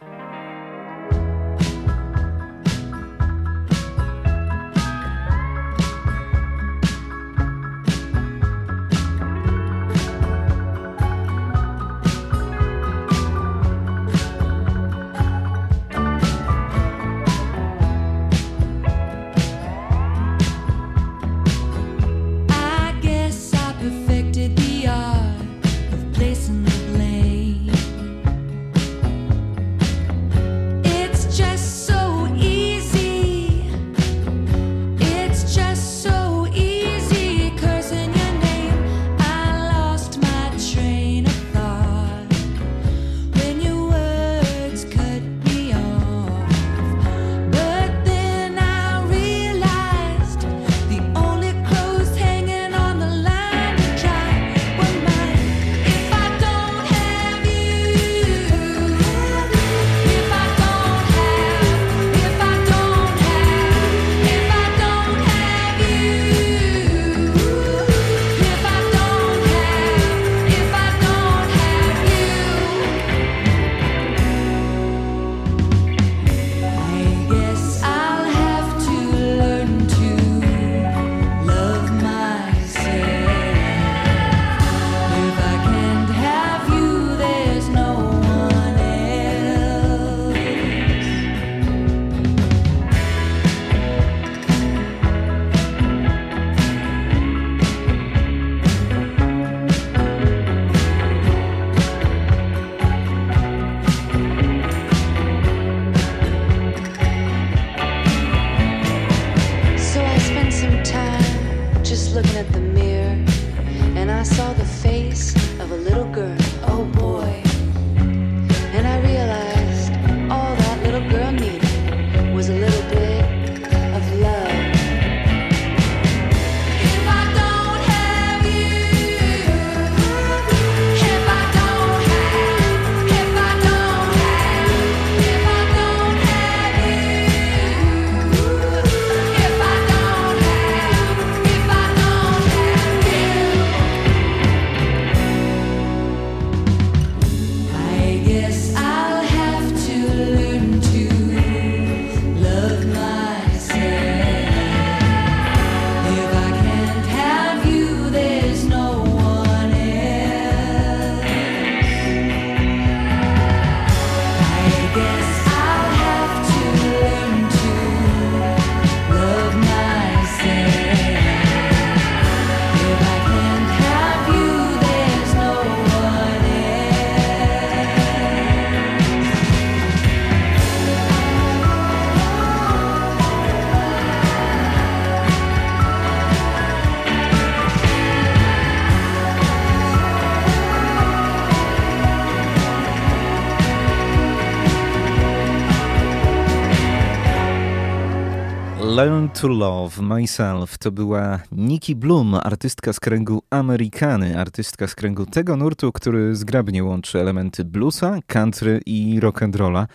Learn 198.95 199.29
to 199.29 199.47
Love 199.47 200.01
Myself 200.01 200.77
to 200.77 200.91
była 200.91 201.39
Nikki 201.51 201.95
Bloom, 201.95 202.33
artystka 202.33 202.93
z 202.93 202.99
kręgu 202.99 203.43
Amerykany, 203.49 204.39
artystka 204.39 204.87
z 204.87 204.95
kręgu 204.95 205.25
tego 205.25 205.55
nurtu, 205.55 205.91
który 205.91 206.35
zgrabnie 206.35 206.83
łączy 206.83 207.19
elementy 207.19 207.65
bluesa, 207.65 208.19
country 208.27 208.81
i 208.85 209.19
rock'n'rolla. 209.19 209.87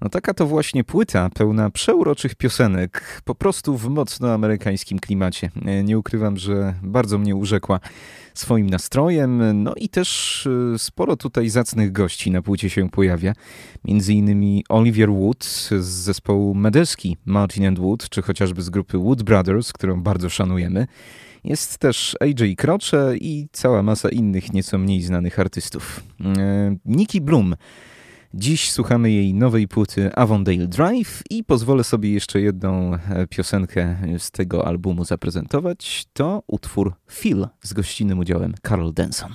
No 0.00 0.08
taka 0.08 0.34
to 0.34 0.46
właśnie 0.46 0.84
płyta 0.84 1.30
pełna 1.34 1.70
przeuroczych 1.70 2.34
piosenek, 2.34 3.22
po 3.24 3.34
prostu 3.34 3.76
w 3.76 3.88
mocno 3.88 4.32
amerykańskim 4.32 4.98
klimacie. 4.98 5.50
Nie 5.84 5.98
ukrywam, 5.98 6.36
że 6.36 6.74
bardzo 6.82 7.18
mnie 7.18 7.36
urzekła 7.36 7.80
swoim 8.34 8.70
nastrojem. 8.70 9.62
No 9.62 9.74
i 9.76 9.88
też 9.88 10.46
y, 10.46 10.78
sporo 10.78 11.16
tutaj 11.16 11.48
zacnych 11.48 11.92
gości 11.92 12.30
na 12.30 12.42
płycie 12.42 12.70
się 12.70 12.90
pojawia. 12.90 13.32
Między 13.84 14.14
innymi 14.14 14.64
Oliver 14.68 15.10
Wood 15.10 15.44
z 15.44 15.84
zespołu 15.84 16.54
Medeski 16.54 17.16
Martin 17.24 17.66
and 17.66 17.78
Wood, 17.78 18.08
czy 18.08 18.22
chociażby 18.22 18.62
z 18.62 18.70
grupy 18.70 18.98
Wood 18.98 19.22
Brothers, 19.22 19.72
którą 19.72 20.02
bardzo 20.02 20.30
szanujemy. 20.30 20.86
Jest 21.44 21.78
też 21.78 22.16
AJ 22.20 22.56
Croce 22.56 23.16
i 23.16 23.48
cała 23.52 23.82
masa 23.82 24.08
innych 24.08 24.52
nieco 24.52 24.78
mniej 24.78 25.02
znanych 25.02 25.38
artystów. 25.38 26.00
Y, 26.20 26.24
Nikki 26.84 27.20
Bloom 27.20 27.56
Dziś 28.38 28.70
słuchamy 28.72 29.10
jej 29.10 29.34
nowej 29.34 29.68
płyty 29.68 30.14
Avondale 30.14 30.66
Drive 30.66 31.22
i 31.30 31.44
pozwolę 31.44 31.84
sobie 31.84 32.12
jeszcze 32.12 32.40
jedną 32.40 32.94
e, 32.94 33.26
piosenkę 33.26 33.96
z 34.18 34.30
tego 34.30 34.66
albumu 34.66 35.04
zaprezentować. 35.04 36.06
To 36.12 36.42
utwór 36.46 36.94
Phil 37.10 37.46
z 37.62 37.72
gościnnym 37.72 38.18
udziałem 38.18 38.54
Carol 38.68 38.92
Denson. 38.92 39.32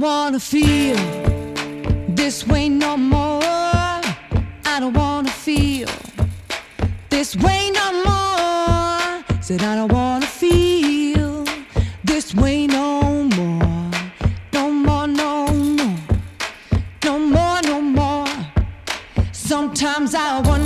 Don't 0.00 0.08
wanna 0.08 0.40
feel 0.40 0.96
this 2.08 2.46
way 2.46 2.68
no 2.70 2.96
more. 2.96 3.42
I 4.64 4.78
don't 4.80 4.94
wanna 4.94 5.30
feel 5.30 5.88
this 7.10 7.36
way 7.36 7.70
no 7.70 7.92
more. 8.06 9.42
Said 9.42 9.62
I 9.62 9.76
don't 9.76 9.92
wanna 9.92 10.26
feel 10.26 11.44
this 12.02 12.34
way 12.34 12.66
no 12.66 13.24
more. 13.36 13.90
No 14.52 14.70
more, 14.70 15.06
no 15.06 15.46
more. 15.48 15.98
No 17.04 17.18
more, 17.18 17.60
no 17.62 17.80
more. 17.80 18.28
Sometimes 19.32 20.14
I 20.14 20.40
wonder, 20.40 20.59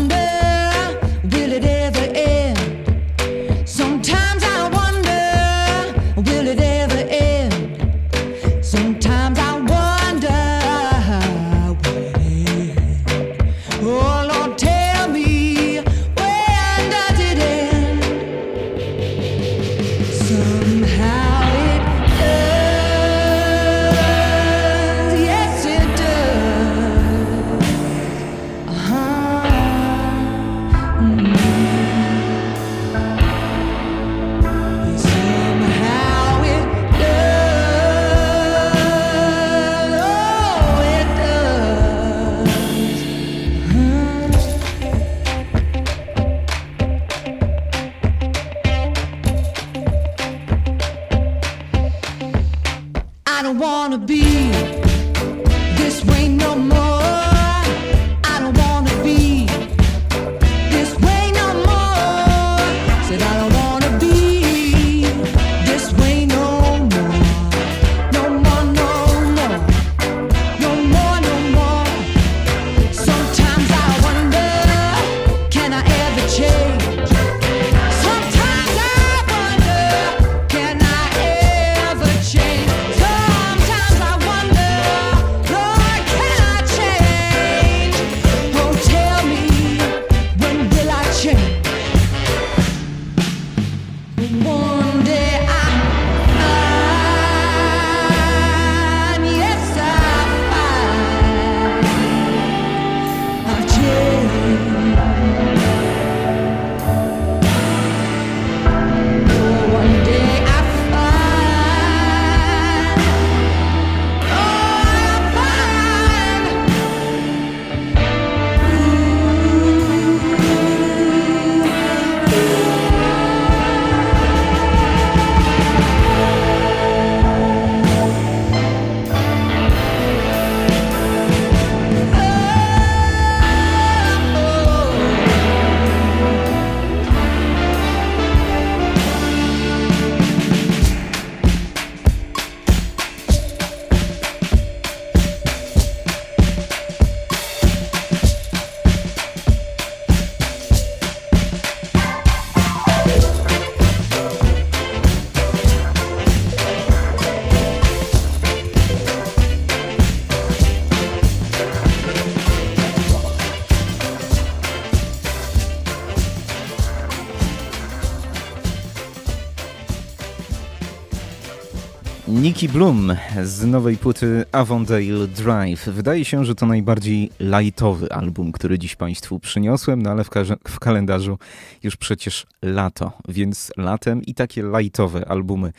Nicky 172.54 172.68
Bloom 172.68 173.16
z 173.44 173.64
nowej 173.64 173.96
płyty 173.96 174.44
Avondale 174.52 175.28
Drive. 175.28 175.84
Wydaje 175.86 176.24
się, 176.24 176.44
że 176.44 176.54
to 176.54 176.66
najbardziej 176.66 177.30
lightowy 177.40 178.12
album, 178.12 178.52
który 178.52 178.78
dziś 178.78 178.96
Państwu 178.96 179.40
przyniosłem, 179.40 180.02
no 180.02 180.10
ale 180.10 180.24
w, 180.24 180.30
ka- 180.30 180.44
w 180.68 180.78
kalendarzu 180.78 181.38
już 181.82 181.96
przecież 181.96 182.46
lato, 182.62 183.12
więc 183.28 183.72
latem 183.76 184.22
i 184.22 184.34
takie 184.34 184.62
lightowe 184.78 185.28
albumy 185.28 185.72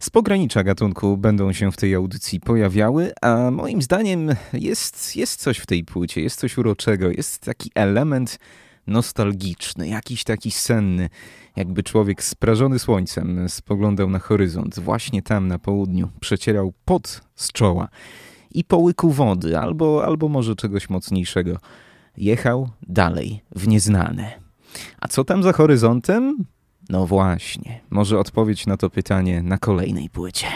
z 0.00 0.10
pogranicza 0.10 0.64
gatunku 0.64 1.16
będą 1.16 1.52
się 1.52 1.72
w 1.72 1.76
tej 1.76 1.94
audycji 1.94 2.40
pojawiały, 2.40 3.12
a 3.22 3.50
moim 3.50 3.82
zdaniem 3.82 4.34
jest, 4.52 5.16
jest 5.16 5.40
coś 5.40 5.58
w 5.58 5.66
tej 5.66 5.84
płycie, 5.84 6.20
jest 6.20 6.40
coś 6.40 6.58
uroczego, 6.58 7.10
jest 7.10 7.38
taki 7.38 7.70
element 7.74 8.38
nostalgiczny, 8.86 9.88
jakiś 9.88 10.24
taki 10.24 10.50
senny, 10.50 11.08
jakby 11.56 11.82
człowiek 11.82 12.24
sprażony 12.24 12.78
słońcem 12.78 13.48
spoglądał 13.48 14.10
na 14.10 14.18
horyzont, 14.18 14.80
właśnie 14.80 15.22
tam 15.22 15.48
na 15.48 15.58
południu, 15.58 16.08
przecierał 16.20 16.72
pot 16.84 17.20
z 17.34 17.52
czoła 17.52 17.88
i 18.50 18.64
po 18.64 18.76
łyku 18.76 19.10
wody, 19.10 19.58
albo, 19.58 20.04
albo 20.04 20.28
może 20.28 20.56
czegoś 20.56 20.90
mocniejszego. 20.90 21.56
Jechał 22.16 22.68
dalej, 22.88 23.42
w 23.56 23.68
nieznane. 23.68 24.32
A 25.00 25.08
co 25.08 25.24
tam 25.24 25.42
za 25.42 25.52
horyzontem? 25.52 26.44
No 26.88 27.06
właśnie, 27.06 27.80
może 27.90 28.18
odpowiedź 28.18 28.66
na 28.66 28.76
to 28.76 28.90
pytanie 28.90 29.42
na 29.42 29.58
kolejnej 29.58 30.10
płycie. 30.10 30.46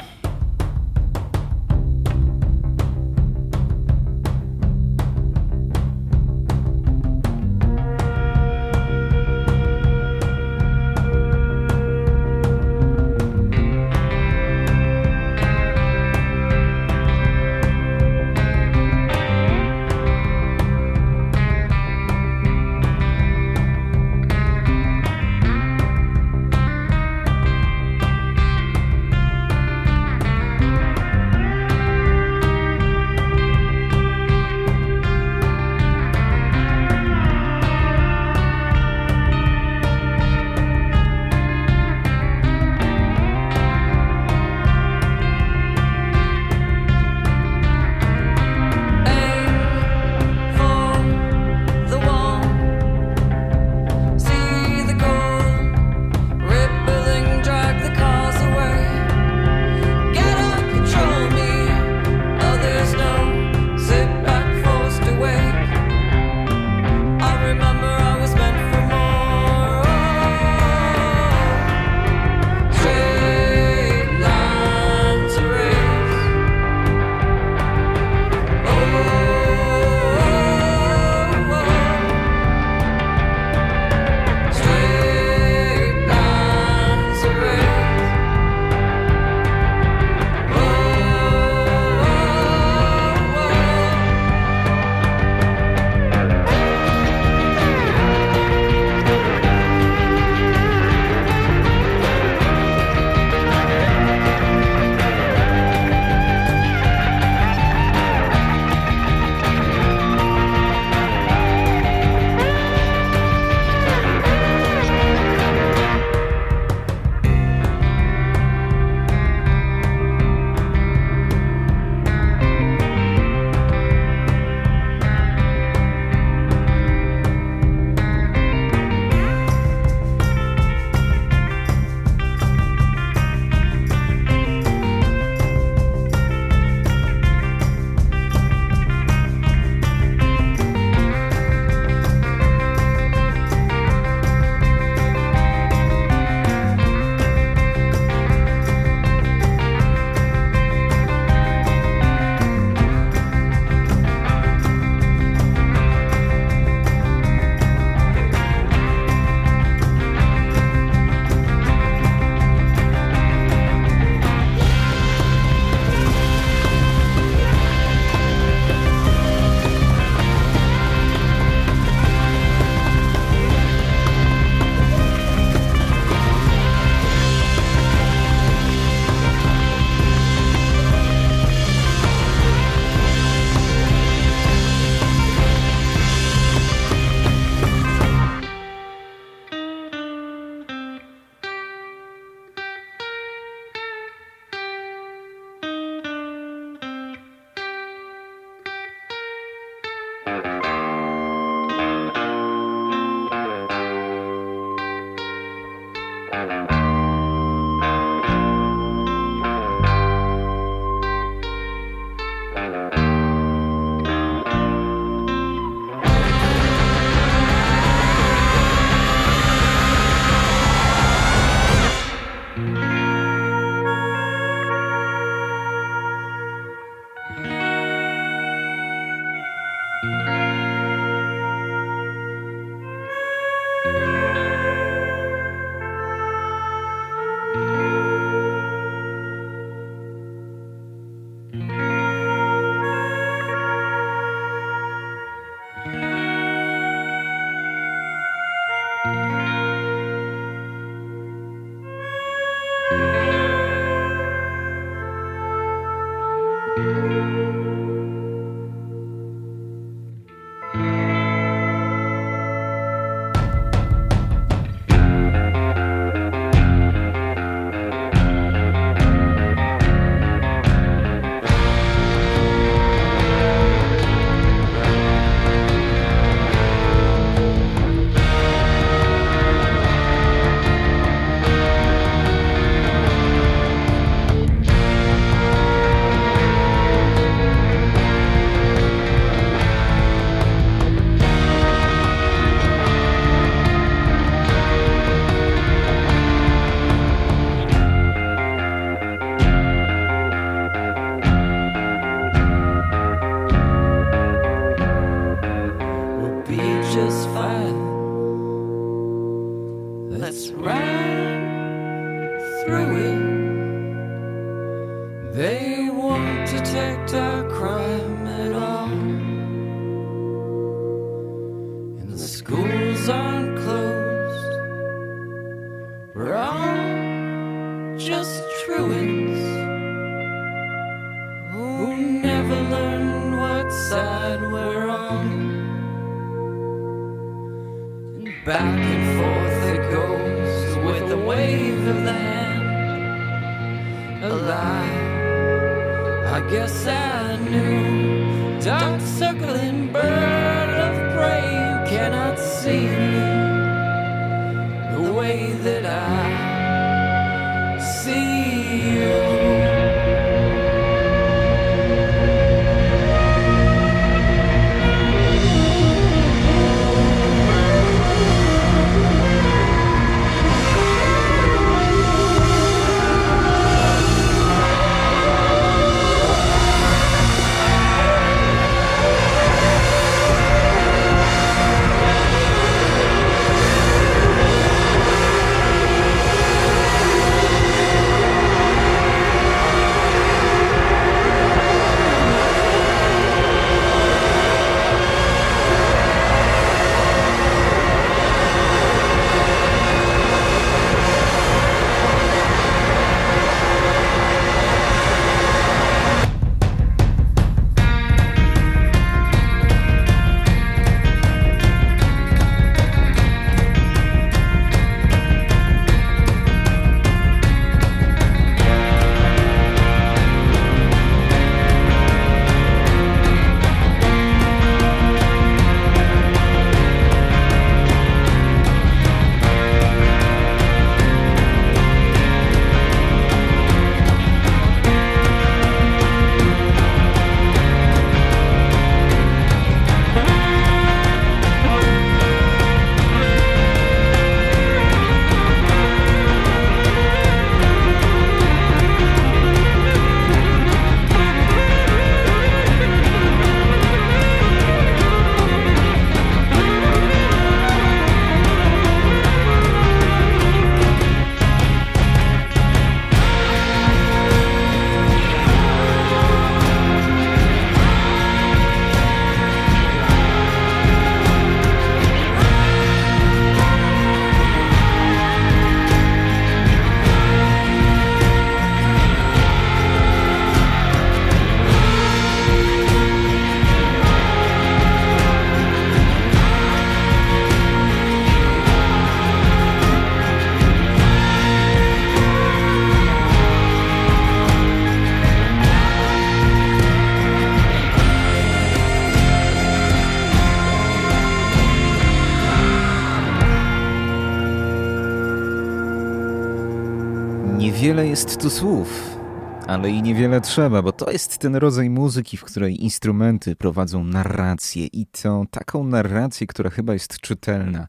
Jest 508.16 508.40
tu 508.40 508.50
słów, 508.50 509.18
ale 509.66 509.90
i 509.90 510.02
niewiele 510.02 510.40
trzeba, 510.40 510.82
bo 510.82 510.92
to 510.92 511.10
jest 511.10 511.38
ten 511.38 511.56
rodzaj 511.56 511.90
muzyki, 511.90 512.36
w 512.36 512.44
której 512.44 512.84
instrumenty 512.84 513.56
prowadzą 513.56 514.04
narrację 514.04 514.86
i 514.86 515.06
to 515.06 515.44
taką 515.50 515.84
narrację, 515.84 516.46
która 516.46 516.70
chyba 516.70 516.92
jest 516.92 517.20
czytelna 517.20 517.86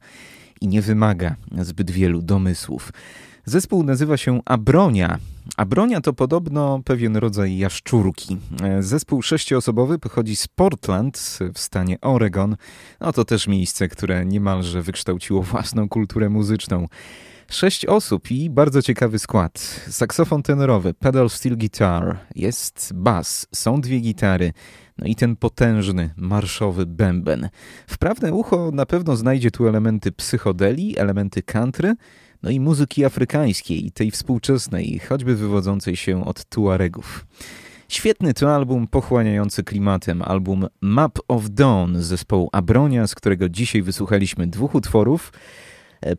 i 0.61 0.67
nie 0.67 0.81
wymaga 0.81 1.35
zbyt 1.61 1.91
wielu 1.91 2.21
domysłów. 2.21 2.93
Zespół 3.45 3.83
nazywa 3.83 4.17
się 4.17 4.41
Abronia. 4.45 5.19
Abronia 5.57 6.01
to 6.01 6.13
podobno 6.13 6.81
pewien 6.85 7.17
rodzaj 7.17 7.57
jaszczurki. 7.57 8.37
Zespół 8.79 9.21
sześcioosobowy 9.21 9.99
pochodzi 9.99 10.35
z 10.35 10.47
Portland 10.47 11.39
w 11.53 11.59
stanie 11.59 12.01
Oregon. 12.01 12.57
No 13.01 13.13
to 13.13 13.25
też 13.25 13.47
miejsce, 13.47 13.87
które 13.87 14.25
niemalże 14.25 14.81
wykształciło 14.81 15.43
własną 15.43 15.89
kulturę 15.89 16.29
muzyczną. 16.29 16.87
Sześć 17.49 17.85
osób 17.85 18.31
i 18.31 18.49
bardzo 18.49 18.81
ciekawy 18.81 19.19
skład. 19.19 19.81
Saksofon 19.89 20.43
tenorowy, 20.43 20.93
pedal 20.93 21.29
steel 21.29 21.57
guitar, 21.57 22.17
jest 22.35 22.91
bas, 22.95 23.47
są 23.55 23.81
dwie 23.81 23.99
gitary, 23.99 24.53
no 24.97 25.07
i 25.07 25.15
ten 25.15 25.35
potężny, 25.35 26.09
marszowy 26.17 26.85
bęben. 26.85 27.49
Wprawne 27.87 28.33
ucho 28.33 28.71
na 28.71 28.85
pewno 28.85 29.15
znajdzie 29.15 29.51
tu 29.51 29.67
elementy 29.67 30.11
psychodeli, 30.11 30.97
elementy 30.97 31.43
country, 31.43 31.95
no 32.43 32.49
i 32.49 32.59
muzyki 32.59 33.05
afrykańskiej, 33.05 33.91
tej 33.91 34.11
współczesnej, 34.11 35.01
choćby 35.09 35.35
wywodzącej 35.35 35.95
się 35.95 36.25
od 36.25 36.45
Tuaregów. 36.45 37.25
Świetny 37.87 38.33
to 38.33 38.55
album 38.55 38.87
pochłaniający 38.87 39.63
klimatem, 39.63 40.21
album 40.21 40.67
Map 40.81 41.19
of 41.27 41.49
Dawn 41.49 41.97
zespołu 41.97 42.49
Abronia, 42.51 43.07
z 43.07 43.15
którego 43.15 43.49
dzisiaj 43.49 43.81
wysłuchaliśmy 43.81 44.47
dwóch 44.47 44.75
utworów. 44.75 45.31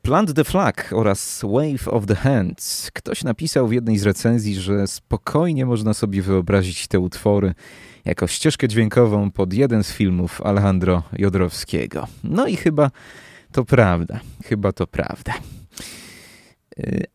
Plant 0.02 0.34
the 0.34 0.44
Flag 0.44 0.92
oraz 0.92 1.40
Wave 1.42 1.88
of 1.88 2.06
the 2.06 2.14
Hands. 2.14 2.90
Ktoś 2.94 3.24
napisał 3.24 3.68
w 3.68 3.72
jednej 3.72 3.98
z 3.98 4.02
recenzji, 4.02 4.54
że 4.54 4.86
spokojnie 4.86 5.66
można 5.66 5.94
sobie 5.94 6.22
wyobrazić 6.22 6.86
te 6.86 7.00
utwory 7.00 7.54
jako 8.04 8.26
ścieżkę 8.26 8.68
dźwiękową 8.68 9.30
pod 9.30 9.52
jeden 9.52 9.84
z 9.84 9.92
filmów 9.92 10.42
Alejandro 10.42 11.02
Jodrowskiego. 11.12 12.06
No 12.24 12.46
i 12.46 12.56
chyba 12.56 12.90
to 13.52 13.64
prawda, 13.64 14.20
chyba 14.44 14.72
to 14.72 14.86
prawda. 14.86 15.34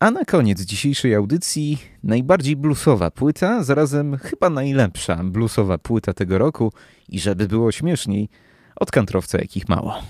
A 0.00 0.10
na 0.10 0.24
koniec 0.24 0.60
dzisiejszej 0.60 1.14
audycji 1.14 1.78
najbardziej 2.02 2.56
bluesowa 2.56 3.10
płyta, 3.10 3.62
zarazem 3.62 4.18
chyba 4.18 4.50
najlepsza 4.50 5.24
bluesowa 5.24 5.78
płyta 5.78 6.12
tego 6.12 6.38
roku 6.38 6.72
i 7.08 7.20
żeby 7.20 7.48
było 7.48 7.72
śmieszniej, 7.72 8.28
od 8.76 8.90
kantrowca 8.90 9.38
jakich 9.38 9.68
mało. 9.68 10.02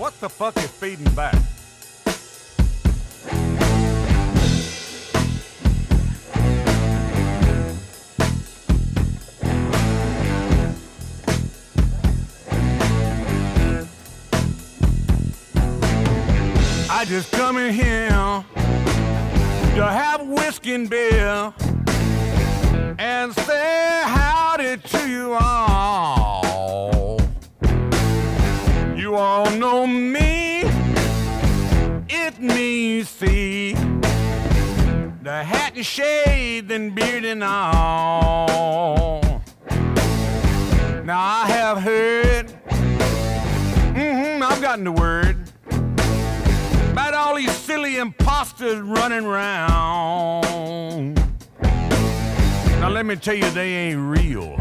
What 0.00 0.18
the 0.18 0.30
fuck 0.30 0.56
is 0.56 0.64
feeding 0.64 1.12
back? 1.14 1.34
I 16.90 17.04
just 17.04 17.30
coming 17.32 17.74
here 17.74 18.08
to 18.08 19.86
have 19.86 20.26
whiskey 20.26 20.76
and 20.76 20.88
beer 20.88 21.52
and 22.98 23.34
say 23.34 24.02
howdy 24.06 24.78
to 24.78 25.10
you 25.10 25.34
all. 25.34 26.19
Shade 35.82 36.70
and 36.70 36.94
beard 36.94 37.24
and 37.24 37.42
all. 37.42 39.20
Now 41.04 41.20
I 41.20 41.46
have 41.48 41.78
heard, 41.78 42.46
mm-hmm, 43.94 44.42
I've 44.42 44.60
gotten 44.60 44.84
the 44.84 44.92
word 44.92 45.36
about 46.92 47.14
all 47.14 47.34
these 47.36 47.52
silly 47.52 47.96
imposters 47.96 48.80
running. 48.80 49.24
Now 52.80 52.88
let 52.88 53.06
me 53.06 53.16
tell 53.16 53.34
you, 53.34 53.50
they 53.50 53.74
ain't 53.74 54.00
real. 54.00 54.56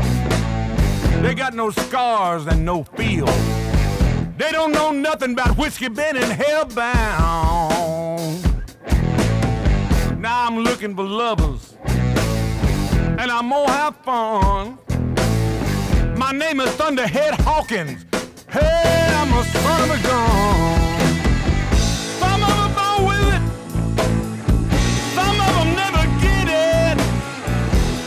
They 1.22 1.34
got 1.36 1.54
no 1.54 1.70
scars 1.70 2.48
and 2.48 2.64
no 2.66 2.84
feel. 2.84 3.28
They 4.38 4.52
don't 4.52 4.72
know 4.72 4.92
nothing 4.92 5.34
about 5.34 5.58
whiskey 5.58 5.90
been 5.90 6.16
in 6.16 6.24
hellbound. 6.24 7.89
I'm 10.42 10.58
looking 10.60 10.96
for 10.96 11.04
lovers, 11.04 11.76
and 11.86 13.30
I'm 13.30 13.50
gonna 13.50 13.72
have 13.72 13.96
fun. 13.98 14.78
My 16.18 16.32
name 16.32 16.60
is 16.62 16.70
Thunderhead 16.72 17.34
Hawkins. 17.42 18.06
Hey, 18.50 19.14
I'm 19.20 19.32
a 19.34 19.44
son 19.44 19.80
of 19.84 19.90
a 19.98 20.00
gun. 20.08 20.96
Some 22.22 22.42
of 22.50 22.56
them 22.60 22.72
born 22.80 23.00
with 23.10 23.36
it. 23.36 23.44
Some 25.18 25.38
of 25.46 25.52
them 25.58 25.70
never 25.84 26.04
get 26.26 26.48
it. 26.48 26.98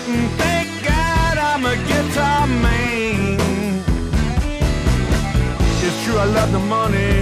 Mm, 0.08 0.28
Thank 0.42 0.68
God 0.88 1.36
I'm 1.38 1.64
a 1.66 1.76
guitar 1.88 2.46
man. 2.46 3.38
It's 5.84 6.04
true 6.04 6.16
I 6.16 6.24
love 6.24 6.50
the 6.50 6.64
money. 6.76 7.12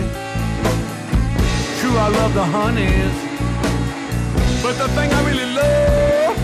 True 1.80 1.96
I 1.98 2.08
love 2.08 2.32
the 2.32 2.44
honeys. 2.44 3.29
But 4.62 4.76
the 4.76 4.88
thing 4.88 5.10
I 5.10 5.24
really 5.24 5.46
love 5.46 6.39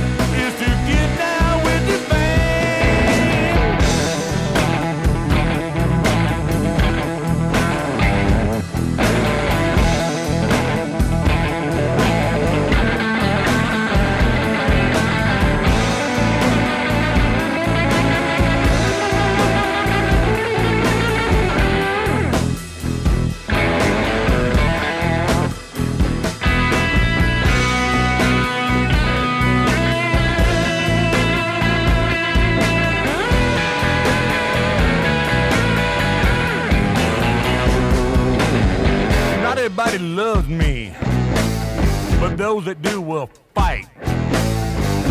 those 42.56 42.64
that 42.64 42.80
do 42.80 43.00
will 43.02 43.28
fight. 43.54 43.86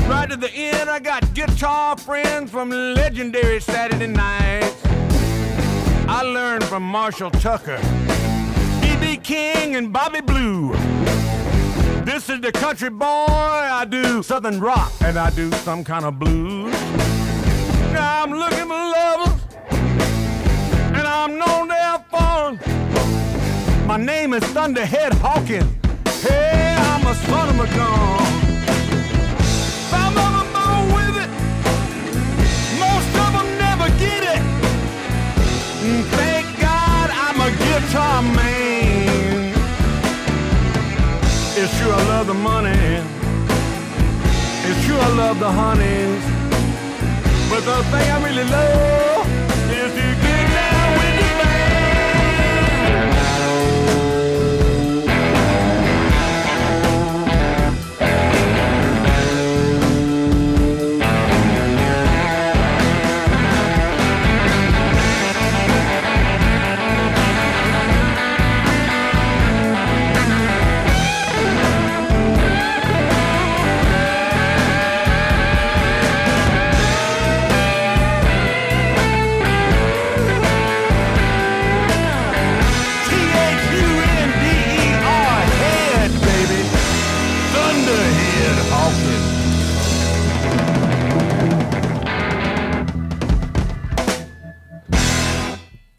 Right 0.09 0.27
to 0.29 0.35
the 0.35 0.51
end, 0.51 0.89
I 0.89 0.99
got 0.99 1.33
guitar 1.33 1.97
friends 1.97 2.49
from 2.49 2.69
legendary 2.69 3.59
Saturday 3.59 4.07
nights. 4.07 4.75
I 6.07 6.21
learned 6.23 6.63
from 6.63 6.83
Marshall 6.83 7.31
Tucker, 7.31 7.79
B.B. 8.81 9.17
King, 9.17 9.75
and 9.75 9.93
Bobby 9.93 10.21
Blue. 10.21 10.73
This 12.03 12.29
is 12.29 12.41
the 12.41 12.51
country 12.51 12.89
boy. 12.89 13.05
I 13.27 13.85
do 13.87 14.23
southern 14.23 14.59
rock 14.59 14.91
and 15.01 15.17
I 15.17 15.29
do 15.29 15.51
some 15.51 15.83
kind 15.83 16.05
of 16.05 16.17
blues. 16.17 16.73
Now 17.93 18.23
I'm 18.23 18.31
looking 18.31 18.67
for 18.71 18.83
lovers, 18.97 19.41
and 20.97 21.07
I'm 21.07 21.37
known 21.37 21.69
have 21.69 22.05
fun. 22.07 22.59
My 23.87 23.97
name 23.97 24.33
is 24.33 24.43
Thunderhead 24.45 25.13
Hawkins. 25.15 25.71
Hey, 26.23 26.64
I'm 27.15 27.23
a 27.23 27.27
son 27.27 27.49
of 27.49 27.59
a 27.59 27.75
gun. 27.75 28.53
Some 29.89 30.13
born 30.15 30.85
with 30.95 31.23
it. 31.23 31.29
Most 32.79 33.11
of 33.23 33.31
them 33.37 33.49
never 33.57 33.87
get 33.99 34.23
it. 34.35 34.41
Mm, 35.69 36.03
Thank 36.17 36.59
God 36.59 37.09
I'm 37.11 37.39
a 37.41 37.51
guitar 37.63 38.21
man. 38.21 39.53
It's 41.57 41.77
true 41.79 41.91
I 41.91 42.03
love 42.13 42.27
the 42.27 42.33
money. 42.33 43.01
It's 44.67 44.85
true 44.85 44.97
I 44.97 45.09
love 45.15 45.39
the 45.39 45.51
honeys. 45.51 46.23
But 47.49 47.61
the 47.65 47.83
thing 47.91 48.11
I 48.11 48.23
really 48.25 48.43
love 48.49 49.27
is 49.71 49.91
to 49.93 50.07
get 50.27 50.34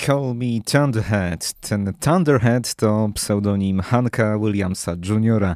Call 0.06 0.34
Me 0.34 0.60
Thunderhead. 0.64 1.52
Ten 1.60 1.94
Thunderhead 2.00 2.74
to 2.74 3.08
pseudonim 3.14 3.80
Hanka 3.80 4.38
Williamsa 4.38 4.92
Jr., 4.92 5.54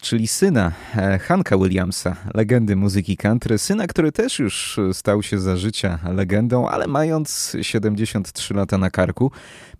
czyli 0.00 0.26
syna 0.26 0.72
e, 0.96 1.18
Hanka 1.18 1.58
Williamsa, 1.58 2.16
legendy 2.34 2.76
muzyki 2.76 3.16
country. 3.16 3.58
Syna, 3.58 3.86
który 3.86 4.12
też 4.12 4.38
już 4.38 4.80
stał 4.92 5.22
się 5.22 5.38
za 5.38 5.56
życia 5.56 5.98
legendą, 6.14 6.68
ale 6.68 6.86
mając 6.86 7.56
73 7.62 8.54
lata 8.54 8.78
na 8.78 8.90
karku, 8.90 9.30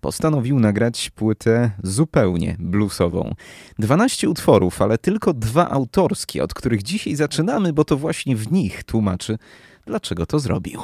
postanowił 0.00 0.60
nagrać 0.60 1.10
płytę 1.10 1.70
zupełnie 1.82 2.56
bluesową. 2.58 3.34
12 3.78 4.28
utworów, 4.28 4.82
ale 4.82 4.98
tylko 4.98 5.34
dwa 5.34 5.70
autorskie, 5.70 6.42
od 6.42 6.54
których 6.54 6.82
dzisiaj 6.82 7.14
zaczynamy, 7.14 7.72
bo 7.72 7.84
to 7.84 7.96
właśnie 7.96 8.36
w 8.36 8.52
nich 8.52 8.84
tłumaczy, 8.84 9.38
dlaczego 9.86 10.26
to 10.26 10.38
zrobił. 10.38 10.80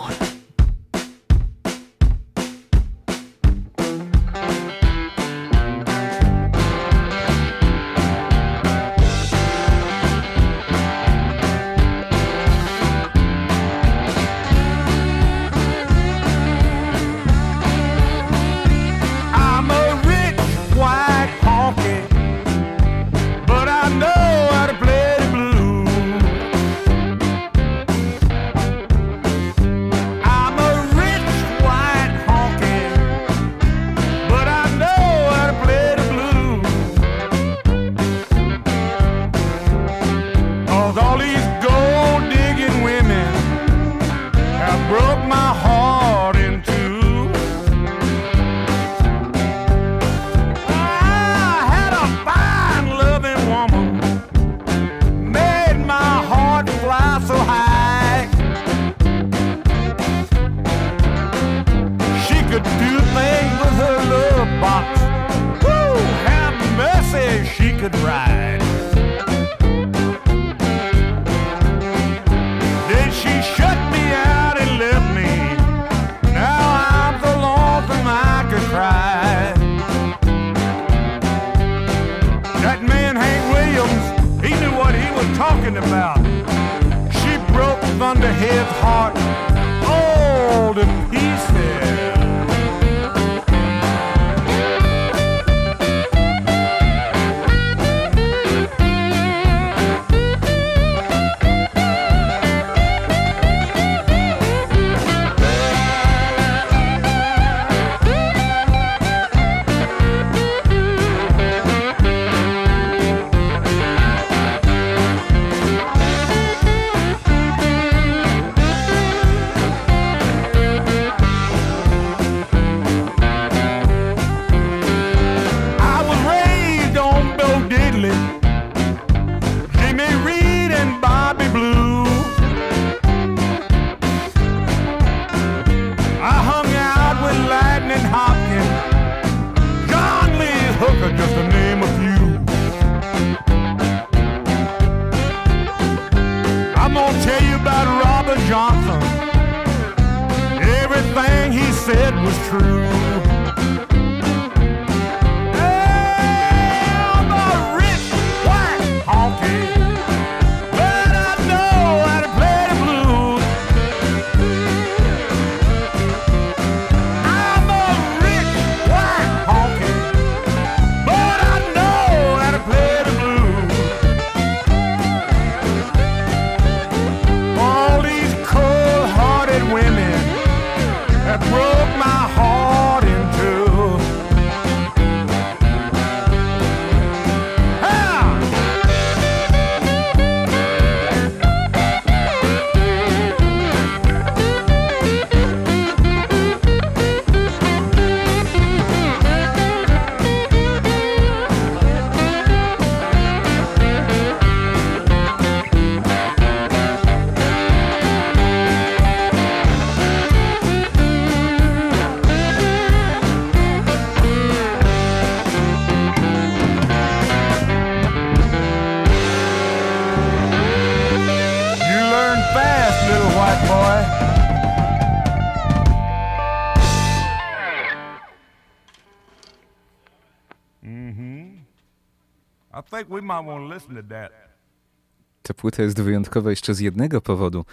Ta 235.43 235.55
płyta 235.55 235.83
jest 235.83 236.01
wyjątkowa 236.01 236.51
jeszcze 236.51 236.75
z 236.75 236.81
jednego 236.81 237.21
powodu. 237.21 237.65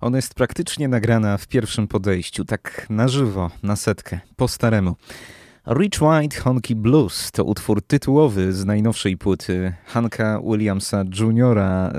Ona 0.00 0.18
jest 0.18 0.34
praktycznie 0.34 0.88
nagrana 0.88 1.38
w 1.38 1.46
pierwszym 1.46 1.88
podejściu, 1.88 2.44
tak 2.44 2.86
na 2.90 3.08
żywo, 3.08 3.50
na 3.62 3.76
setkę, 3.76 4.20
po 4.36 4.48
staremu. 4.48 4.96
Rich 5.66 6.02
White 6.02 6.40
Honky 6.40 6.76
Blues 6.76 7.32
to 7.32 7.44
utwór 7.44 7.82
tytułowy 7.82 8.52
z 8.52 8.64
najnowszej 8.64 9.16
płyty 9.16 9.72
Hanka 9.86 10.40
Williamsa 10.44 11.04
Jr. 11.20 11.58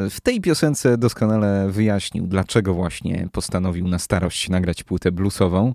W 0.10 0.22
tej 0.22 0.42
piosence 0.42 0.98
doskonale 0.98 1.68
wyjaśnił, 1.70 2.28
dlaczego 2.28 2.74
właśnie 2.74 3.28
postanowił 3.32 3.88
na 3.88 4.00
starość 4.00 4.50
nagrać 4.50 4.84
płytę 4.84 5.12
bluesową. 5.12 5.74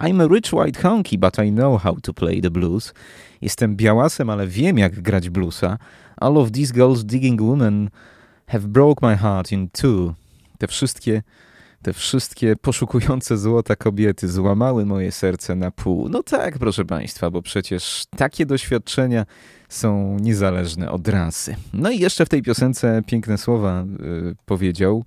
I'm 0.00 0.22
a 0.22 0.34
rich 0.34 0.52
white 0.52 0.82
honky, 0.82 1.18
but 1.18 1.38
I 1.38 1.52
know 1.52 1.82
how 1.82 2.00
to 2.00 2.14
play 2.14 2.42
the 2.42 2.50
blues. 2.50 2.94
Jestem 3.40 3.76
białasem, 3.76 4.30
ale 4.30 4.46
wiem 4.46 4.78
jak 4.78 5.00
grać 5.00 5.30
bluesa. 5.30 5.78
All 6.20 6.38
of 6.38 6.50
these 6.50 6.72
girls 6.72 7.04
digging 7.04 7.40
women 7.40 7.90
have 8.46 8.68
broke 8.68 9.06
my 9.06 9.16
heart 9.16 9.52
in 9.52 9.68
two. 9.70 10.14
Te 10.58 10.66
wszystkie, 10.66 11.22
te 11.82 11.92
wszystkie 11.92 12.56
poszukujące 12.56 13.38
złota 13.38 13.76
kobiety 13.76 14.28
złamały 14.28 14.86
moje 14.86 15.12
serce 15.12 15.54
na 15.54 15.70
pół. 15.70 16.08
No 16.08 16.22
tak, 16.22 16.58
proszę 16.58 16.84
Państwa, 16.84 17.30
bo 17.30 17.42
przecież 17.42 18.04
takie 18.16 18.46
doświadczenia 18.46 19.26
są 19.68 20.16
niezależne 20.20 20.90
od 20.90 21.08
rasy. 21.08 21.56
No 21.72 21.90
i 21.90 21.98
jeszcze 21.98 22.26
w 22.26 22.28
tej 22.28 22.42
piosence 22.42 23.02
piękne 23.06 23.38
słowa 23.38 23.84
y, 23.84 24.36
powiedział 24.46 25.04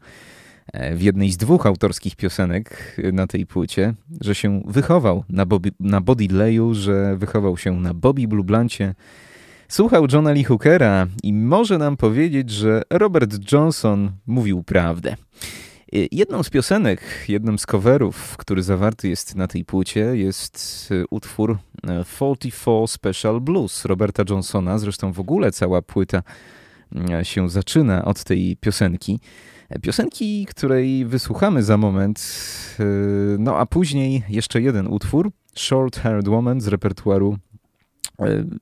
e, 0.73 0.95
w 0.95 1.01
jednej 1.01 1.31
z 1.31 1.37
dwóch 1.37 1.65
autorskich 1.65 2.15
piosenek 2.15 2.95
y, 2.99 3.11
na 3.11 3.27
tej 3.27 3.45
płycie, 3.45 3.93
że 4.21 4.35
się 4.35 4.61
wychował 4.65 5.23
na, 5.29 5.45
Bobby, 5.45 5.71
na 5.79 6.01
Body 6.01 6.27
Layu, 6.31 6.73
że 6.73 7.17
wychował 7.17 7.57
się 7.57 7.71
na 7.71 7.93
Bobby 7.93 8.27
Blue 8.27 8.43
Blancie, 8.43 8.95
Słuchał 9.73 10.07
Johna 10.11 10.31
Lee 10.31 10.43
Hookera 10.43 11.07
i 11.23 11.33
może 11.33 11.77
nam 11.77 11.97
powiedzieć, 11.97 12.49
że 12.49 12.81
Robert 12.89 13.51
Johnson 13.51 14.11
mówił 14.27 14.63
prawdę. 14.63 15.15
Y, 15.95 16.07
Jedną 16.11 16.43
z 16.43 16.49
piosenek, 16.49 17.01
jednym 17.27 17.59
z 17.59 17.65
coverów, 17.65 18.37
który 18.37 18.63
zawarty 18.63 19.09
jest 19.09 19.35
na 19.35 19.47
tej 19.47 19.65
płycie, 19.65 19.99
jest 19.99 20.89
y, 20.91 21.05
utwór 21.09 21.51
y, 21.51 22.05
44 22.15 22.87
Special 22.87 23.41
Blues 23.41 23.85
Roberta 23.85 24.23
Johnsona. 24.29 24.77
Zresztą 24.77 25.11
w 25.11 25.19
ogóle 25.19 25.51
cała 25.51 25.81
płyta 25.81 26.23
y, 27.21 27.25
się 27.25 27.49
zaczyna 27.49 28.05
od 28.05 28.23
tej 28.23 28.57
piosenki. 28.57 29.19
Piosenki, 29.81 30.45
której 30.45 31.05
wysłuchamy 31.05 31.63
za 31.63 31.77
moment, 31.77 32.19
y, 32.79 32.83
no 33.39 33.57
a 33.57 33.65
później 33.65 34.23
jeszcze 34.29 34.61
jeden 34.61 34.87
utwór, 34.87 35.31
Short 35.55 35.99
Haired 35.99 36.27
Woman 36.27 36.61
z 36.61 36.67
repertuaru 36.67 37.37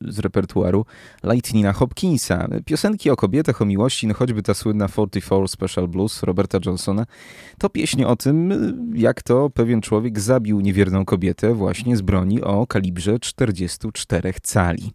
z 0.01 0.19
repertuaru 0.19 0.85
Lightnina 1.23 1.73
Hopkinsa. 1.73 2.47
Piosenki 2.65 3.09
o 3.09 3.15
kobietach, 3.15 3.61
o 3.61 3.65
miłości, 3.65 4.07
no 4.07 4.13
choćby 4.13 4.43
ta 4.43 4.53
słynna 4.53 4.87
44 4.87 5.47
Special 5.47 5.87
Blues 5.87 6.23
Roberta 6.23 6.57
Johnsona, 6.65 7.05
to 7.57 7.69
pieśń 7.69 8.03
o 8.03 8.15
tym, 8.15 8.53
jak 8.95 9.23
to 9.23 9.49
pewien 9.49 9.81
człowiek 9.81 10.19
zabił 10.19 10.61
niewierną 10.61 11.05
kobietę 11.05 11.53
właśnie 11.53 11.97
z 11.97 12.01
broni 12.01 12.41
o 12.41 12.67
kalibrze 12.67 13.19
44 13.19 14.33
cali. 14.41 14.91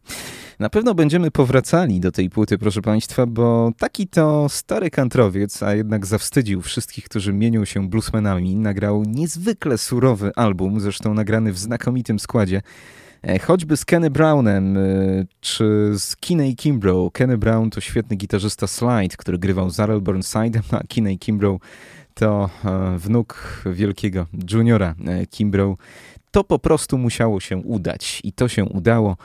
Na 0.58 0.70
pewno 0.70 0.94
będziemy 0.94 1.30
powracali 1.30 2.00
do 2.00 2.12
tej 2.12 2.30
płyty, 2.30 2.58
proszę 2.58 2.82
Państwa, 2.82 3.26
bo 3.26 3.72
taki 3.78 4.06
to 4.08 4.48
stary 4.48 4.90
kantrowiec, 4.90 5.62
a 5.62 5.74
jednak 5.74 6.06
zawstydził 6.06 6.62
wszystkich, 6.62 7.04
którzy 7.04 7.32
mienią 7.32 7.64
się 7.64 7.88
bluesmenami, 7.88 8.56
nagrał 8.56 9.02
niezwykle 9.06 9.78
surowy 9.78 10.30
album, 10.36 10.80
zresztą 10.80 11.14
nagrany 11.14 11.52
w 11.52 11.58
znakomitym 11.58 12.18
składzie, 12.18 12.62
E, 12.62 13.05
Choćby 13.46 13.76
z 13.76 13.84
Kenny 13.84 14.10
Brownem, 14.10 14.76
e, 14.76 14.80
czy 15.40 15.92
z 15.98 16.16
Kinney 16.16 16.56
Kimbrough. 16.56 17.12
Kenny 17.12 17.38
Brown 17.38 17.70
to 17.70 17.80
świetny 17.80 18.16
gitarzysta 18.16 18.66
slide, 18.66 19.16
który 19.16 19.38
grywał 19.38 19.70
z 19.70 19.80
Arrel 19.80 20.00
Burnside'em, 20.00 20.62
a 20.70 20.84
Kinney 20.84 21.18
Kimbrough 21.18 21.62
to 22.14 22.50
e, 22.64 22.98
wnuk 22.98 23.62
wielkiego 23.66 24.26
juniora 24.50 24.94
e, 25.06 25.26
Kimbrough. 25.26 25.78
To 26.30 26.44
po 26.44 26.58
prostu 26.58 26.98
musiało 26.98 27.40
się 27.40 27.56
udać 27.56 28.20
i 28.24 28.32
to 28.32 28.48
się 28.48 28.64
udało. 28.64 29.16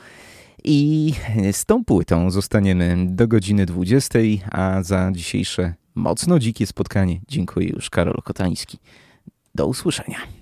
I 0.63 1.13
z 1.51 1.65
tą 1.65 1.85
płytą 1.85 2.31
zostaniemy 2.31 2.97
do 3.07 3.27
godziny 3.27 3.65
20, 3.65 4.19
a 4.51 4.83
za 4.83 5.11
dzisiejsze 5.11 5.73
mocno 5.95 6.39
dzikie 6.39 6.67
spotkanie 6.67 7.19
dziękuję 7.27 7.69
już 7.69 7.89
Karol 7.89 8.21
Kotański. 8.23 8.77
Do 9.55 9.67
usłyszenia. 9.67 10.40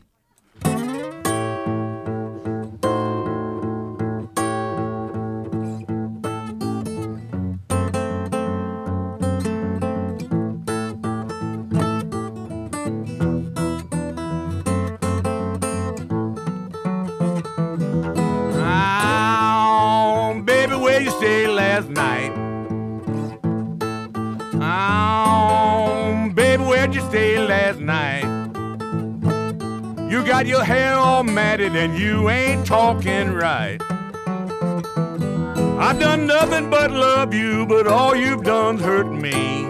Last 21.80 21.90
night? 21.92 22.34
Oh, 24.62 26.30
baby, 26.34 26.64
where'd 26.64 26.94
you 26.94 27.02
stay 27.02 27.40
last 27.40 27.80
night? 27.80 28.26
You 30.12 30.26
got 30.26 30.46
your 30.46 30.64
hair 30.64 30.96
all 30.96 31.24
matted 31.24 31.76
and 31.76 31.98
you 31.98 32.30
ain't 32.30 32.66
talking 32.66 33.32
right. 33.32 33.80
I've 35.80 36.00
done 36.00 36.28
nothing 36.28 36.70
but 36.70 36.92
love 36.92 37.34
you, 37.34 37.66
but 37.66 37.88
all 37.88 38.14
you've 38.14 38.44
done's 38.44 38.82
hurt 38.82 39.08
me. 39.08 39.66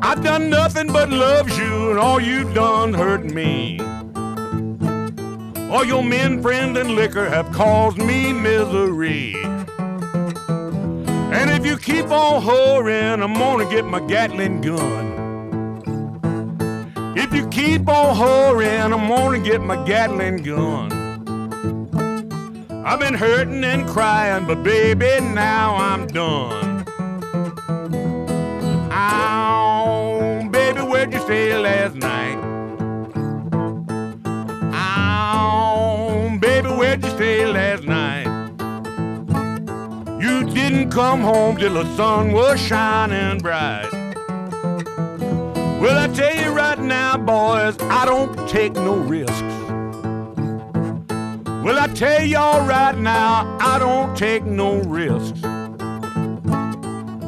I've 0.00 0.22
done 0.24 0.48
nothing 0.48 0.90
but 0.90 1.10
love 1.10 1.50
you, 1.58 1.90
and 1.90 1.98
all 1.98 2.18
you've 2.18 2.54
done 2.54 2.94
hurt 2.94 3.24
me. 3.24 3.78
All 5.70 5.84
your 5.84 6.02
men, 6.02 6.40
friends, 6.40 6.78
and 6.78 6.92
liquor 6.92 7.28
have 7.28 7.52
caused 7.52 7.98
me 7.98 8.32
misery. 8.32 9.34
And 11.38 11.50
if 11.50 11.64
you 11.64 11.78
keep 11.78 12.10
on 12.10 12.42
whoring, 12.42 13.22
I'm 13.22 13.34
gonna 13.34 13.70
get 13.70 13.84
my 13.84 14.00
Gatling 14.00 14.60
gun. 14.60 15.06
If 17.16 17.32
you 17.32 17.46
keep 17.48 17.88
on 17.88 18.16
whoring, 18.16 18.92
I'm 18.92 19.06
gonna 19.06 19.38
get 19.38 19.60
my 19.60 19.76
Gatling 19.86 20.42
gun. 20.42 20.90
I've 22.84 22.98
been 22.98 23.14
hurting 23.14 23.62
and 23.62 23.86
crying, 23.86 24.46
but 24.46 24.64
baby, 24.64 25.20
now 25.20 25.76
I'm 25.76 26.08
done. 26.08 26.67
Come 40.90 41.20
home 41.20 41.56
till 41.56 41.74
the 41.74 41.96
sun 41.96 42.32
was 42.32 42.60
shining 42.60 43.38
bright. 43.38 43.88
Well, 45.80 45.96
I 45.96 46.08
tell 46.12 46.34
you 46.34 46.50
right 46.50 46.78
now, 46.78 47.16
boys, 47.16 47.76
I 47.82 48.04
don't 48.04 48.48
take 48.48 48.72
no 48.74 48.96
risks. 48.96 49.42
Well, 51.64 51.78
I 51.78 51.88
tell 51.94 52.22
y'all 52.22 52.66
right 52.66 52.96
now, 52.96 53.58
I 53.60 53.78
don't 53.78 54.16
take 54.16 54.44
no 54.44 54.80
risks. 54.82 55.40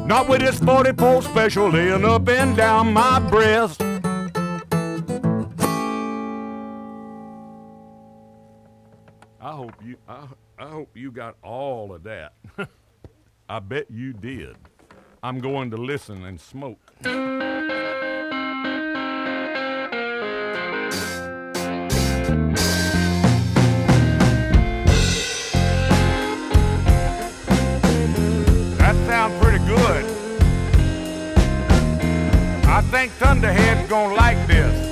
Not 0.05 0.27
with 0.27 0.41
this 0.41 0.59
44 0.59 1.21
special 1.21 1.69
laying 1.69 2.03
up 2.03 2.27
and 2.27 2.57
down 2.57 2.91
my 2.91 3.19
breast. 3.29 3.81
I 9.39 9.51
hope 9.53 9.73
you 9.83 9.97
I, 10.07 10.27
I 10.57 10.67
hope 10.67 10.89
you 10.95 11.11
got 11.11 11.37
all 11.41 11.93
of 11.93 12.03
that. 12.03 12.33
I 13.51 13.59
bet 13.59 13.91
you 13.91 14.13
did. 14.13 14.55
I'm 15.21 15.41
going 15.41 15.71
to 15.71 15.77
listen 15.77 16.23
and 16.23 16.39
smoke. 16.39 16.79
That 17.01 17.11
sounds 29.05 29.37
pretty 29.43 29.59
good. 29.65 30.05
I 32.67 32.81
think 32.89 33.11
Thunderhead's 33.11 33.89
gonna 33.89 34.15
like 34.15 34.47
this. 34.47 34.87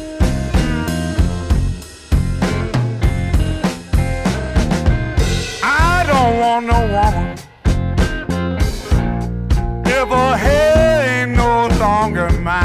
I 5.63 6.03
don't 6.05 6.39
want 6.41 6.65
no 6.65 6.81
woman 6.91 7.08
if 10.09 10.15
her 10.15 10.37
hair 10.37 11.21
ain't 11.21 11.37
no 11.37 11.67
longer 11.77 12.29
mine. 12.39 12.63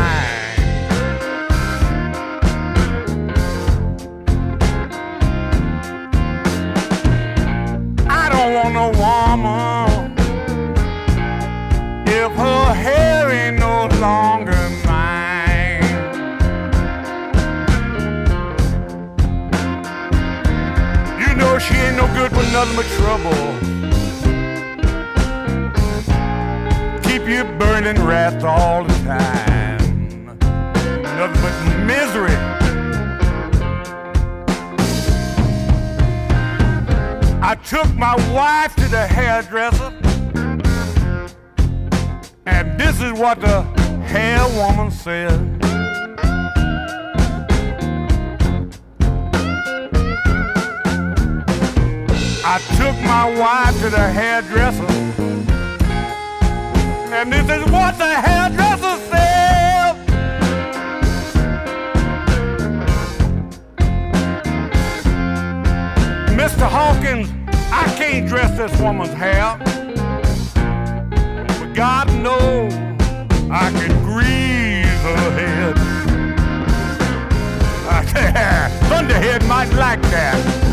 I 8.09 8.31
don't 8.33 8.55
want 8.55 8.73
no 8.73 8.87
woman 8.99 10.17
if 12.07 12.33
her 12.33 12.73
hair 12.73 13.31
ain't 13.31 13.59
no 13.59 13.89
longer 14.01 14.71
mine. 14.87 15.83
You 21.21 21.35
know 21.37 21.59
she 21.59 21.75
ain't 21.75 21.97
no 21.99 22.07
good 22.15 22.31
for 22.31 22.43
nothing 22.55 22.77
but 22.77 22.87
trouble. 22.97 23.74
Keep 27.25 27.33
you 27.33 27.45
burning 27.59 28.05
wrath 28.05 28.45
all 28.45 28.85
the 28.85 28.93
time. 29.03 30.27
Nothing 31.17 31.41
but 31.41 31.87
misery. 31.87 32.37
I 37.41 37.55
took 37.65 37.95
my 37.95 38.15
wife 38.31 38.77
to 38.77 38.87
the 38.89 39.07
hairdresser. 39.07 39.91
And 42.45 42.79
this 42.79 43.01
is 43.01 43.13
what 43.19 43.41
the 43.41 43.63
hair 44.03 44.47
woman 44.59 44.91
said. 44.91 45.33
I 52.45 52.59
took 52.77 53.01
my 53.07 53.35
wife 53.39 53.81
to 53.81 53.89
the 53.89 54.11
hairdresser. 54.13 55.34
And 57.17 57.33
this 57.33 57.45
is 57.49 57.71
what 57.71 57.97
the 57.97 58.13
hairdresser 58.13 58.99
said. 59.09 59.95
Mr. 66.37 66.69
Hawkins, 66.69 67.31
I 67.71 67.85
can't 67.97 68.29
dress 68.29 68.59
this 68.59 68.77
woman's 68.81 69.13
hair. 69.13 69.57
But 71.47 71.73
God 71.73 72.09
knows 72.15 72.75
I 73.49 73.71
can 73.71 74.03
grease 74.03 75.03
her 75.05 75.31
head. 75.39 75.79
Thunderhead 78.89 79.45
might 79.47 79.73
like 79.75 80.03
that. 80.03 80.64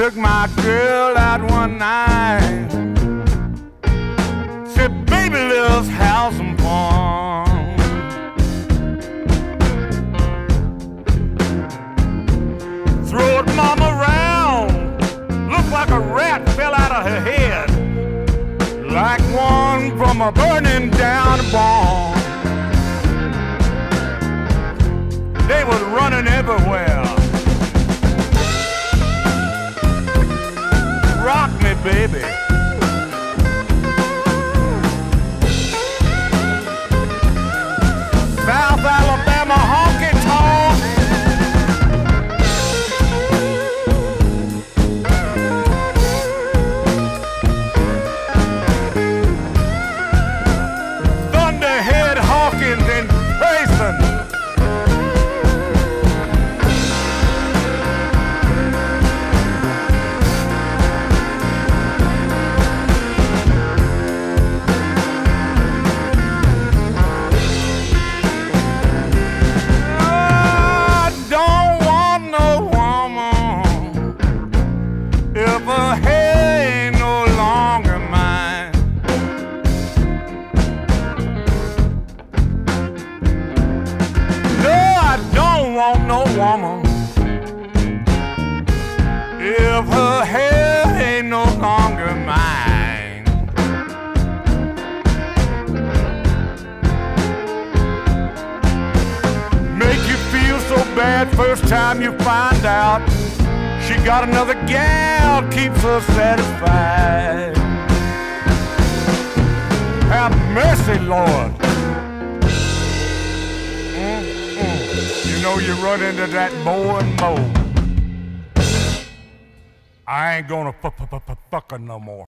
Took 0.00 0.16
my 0.16 0.48
girl 0.62 1.14
out 1.18 1.42
one 1.50 1.76
night. 1.76 2.39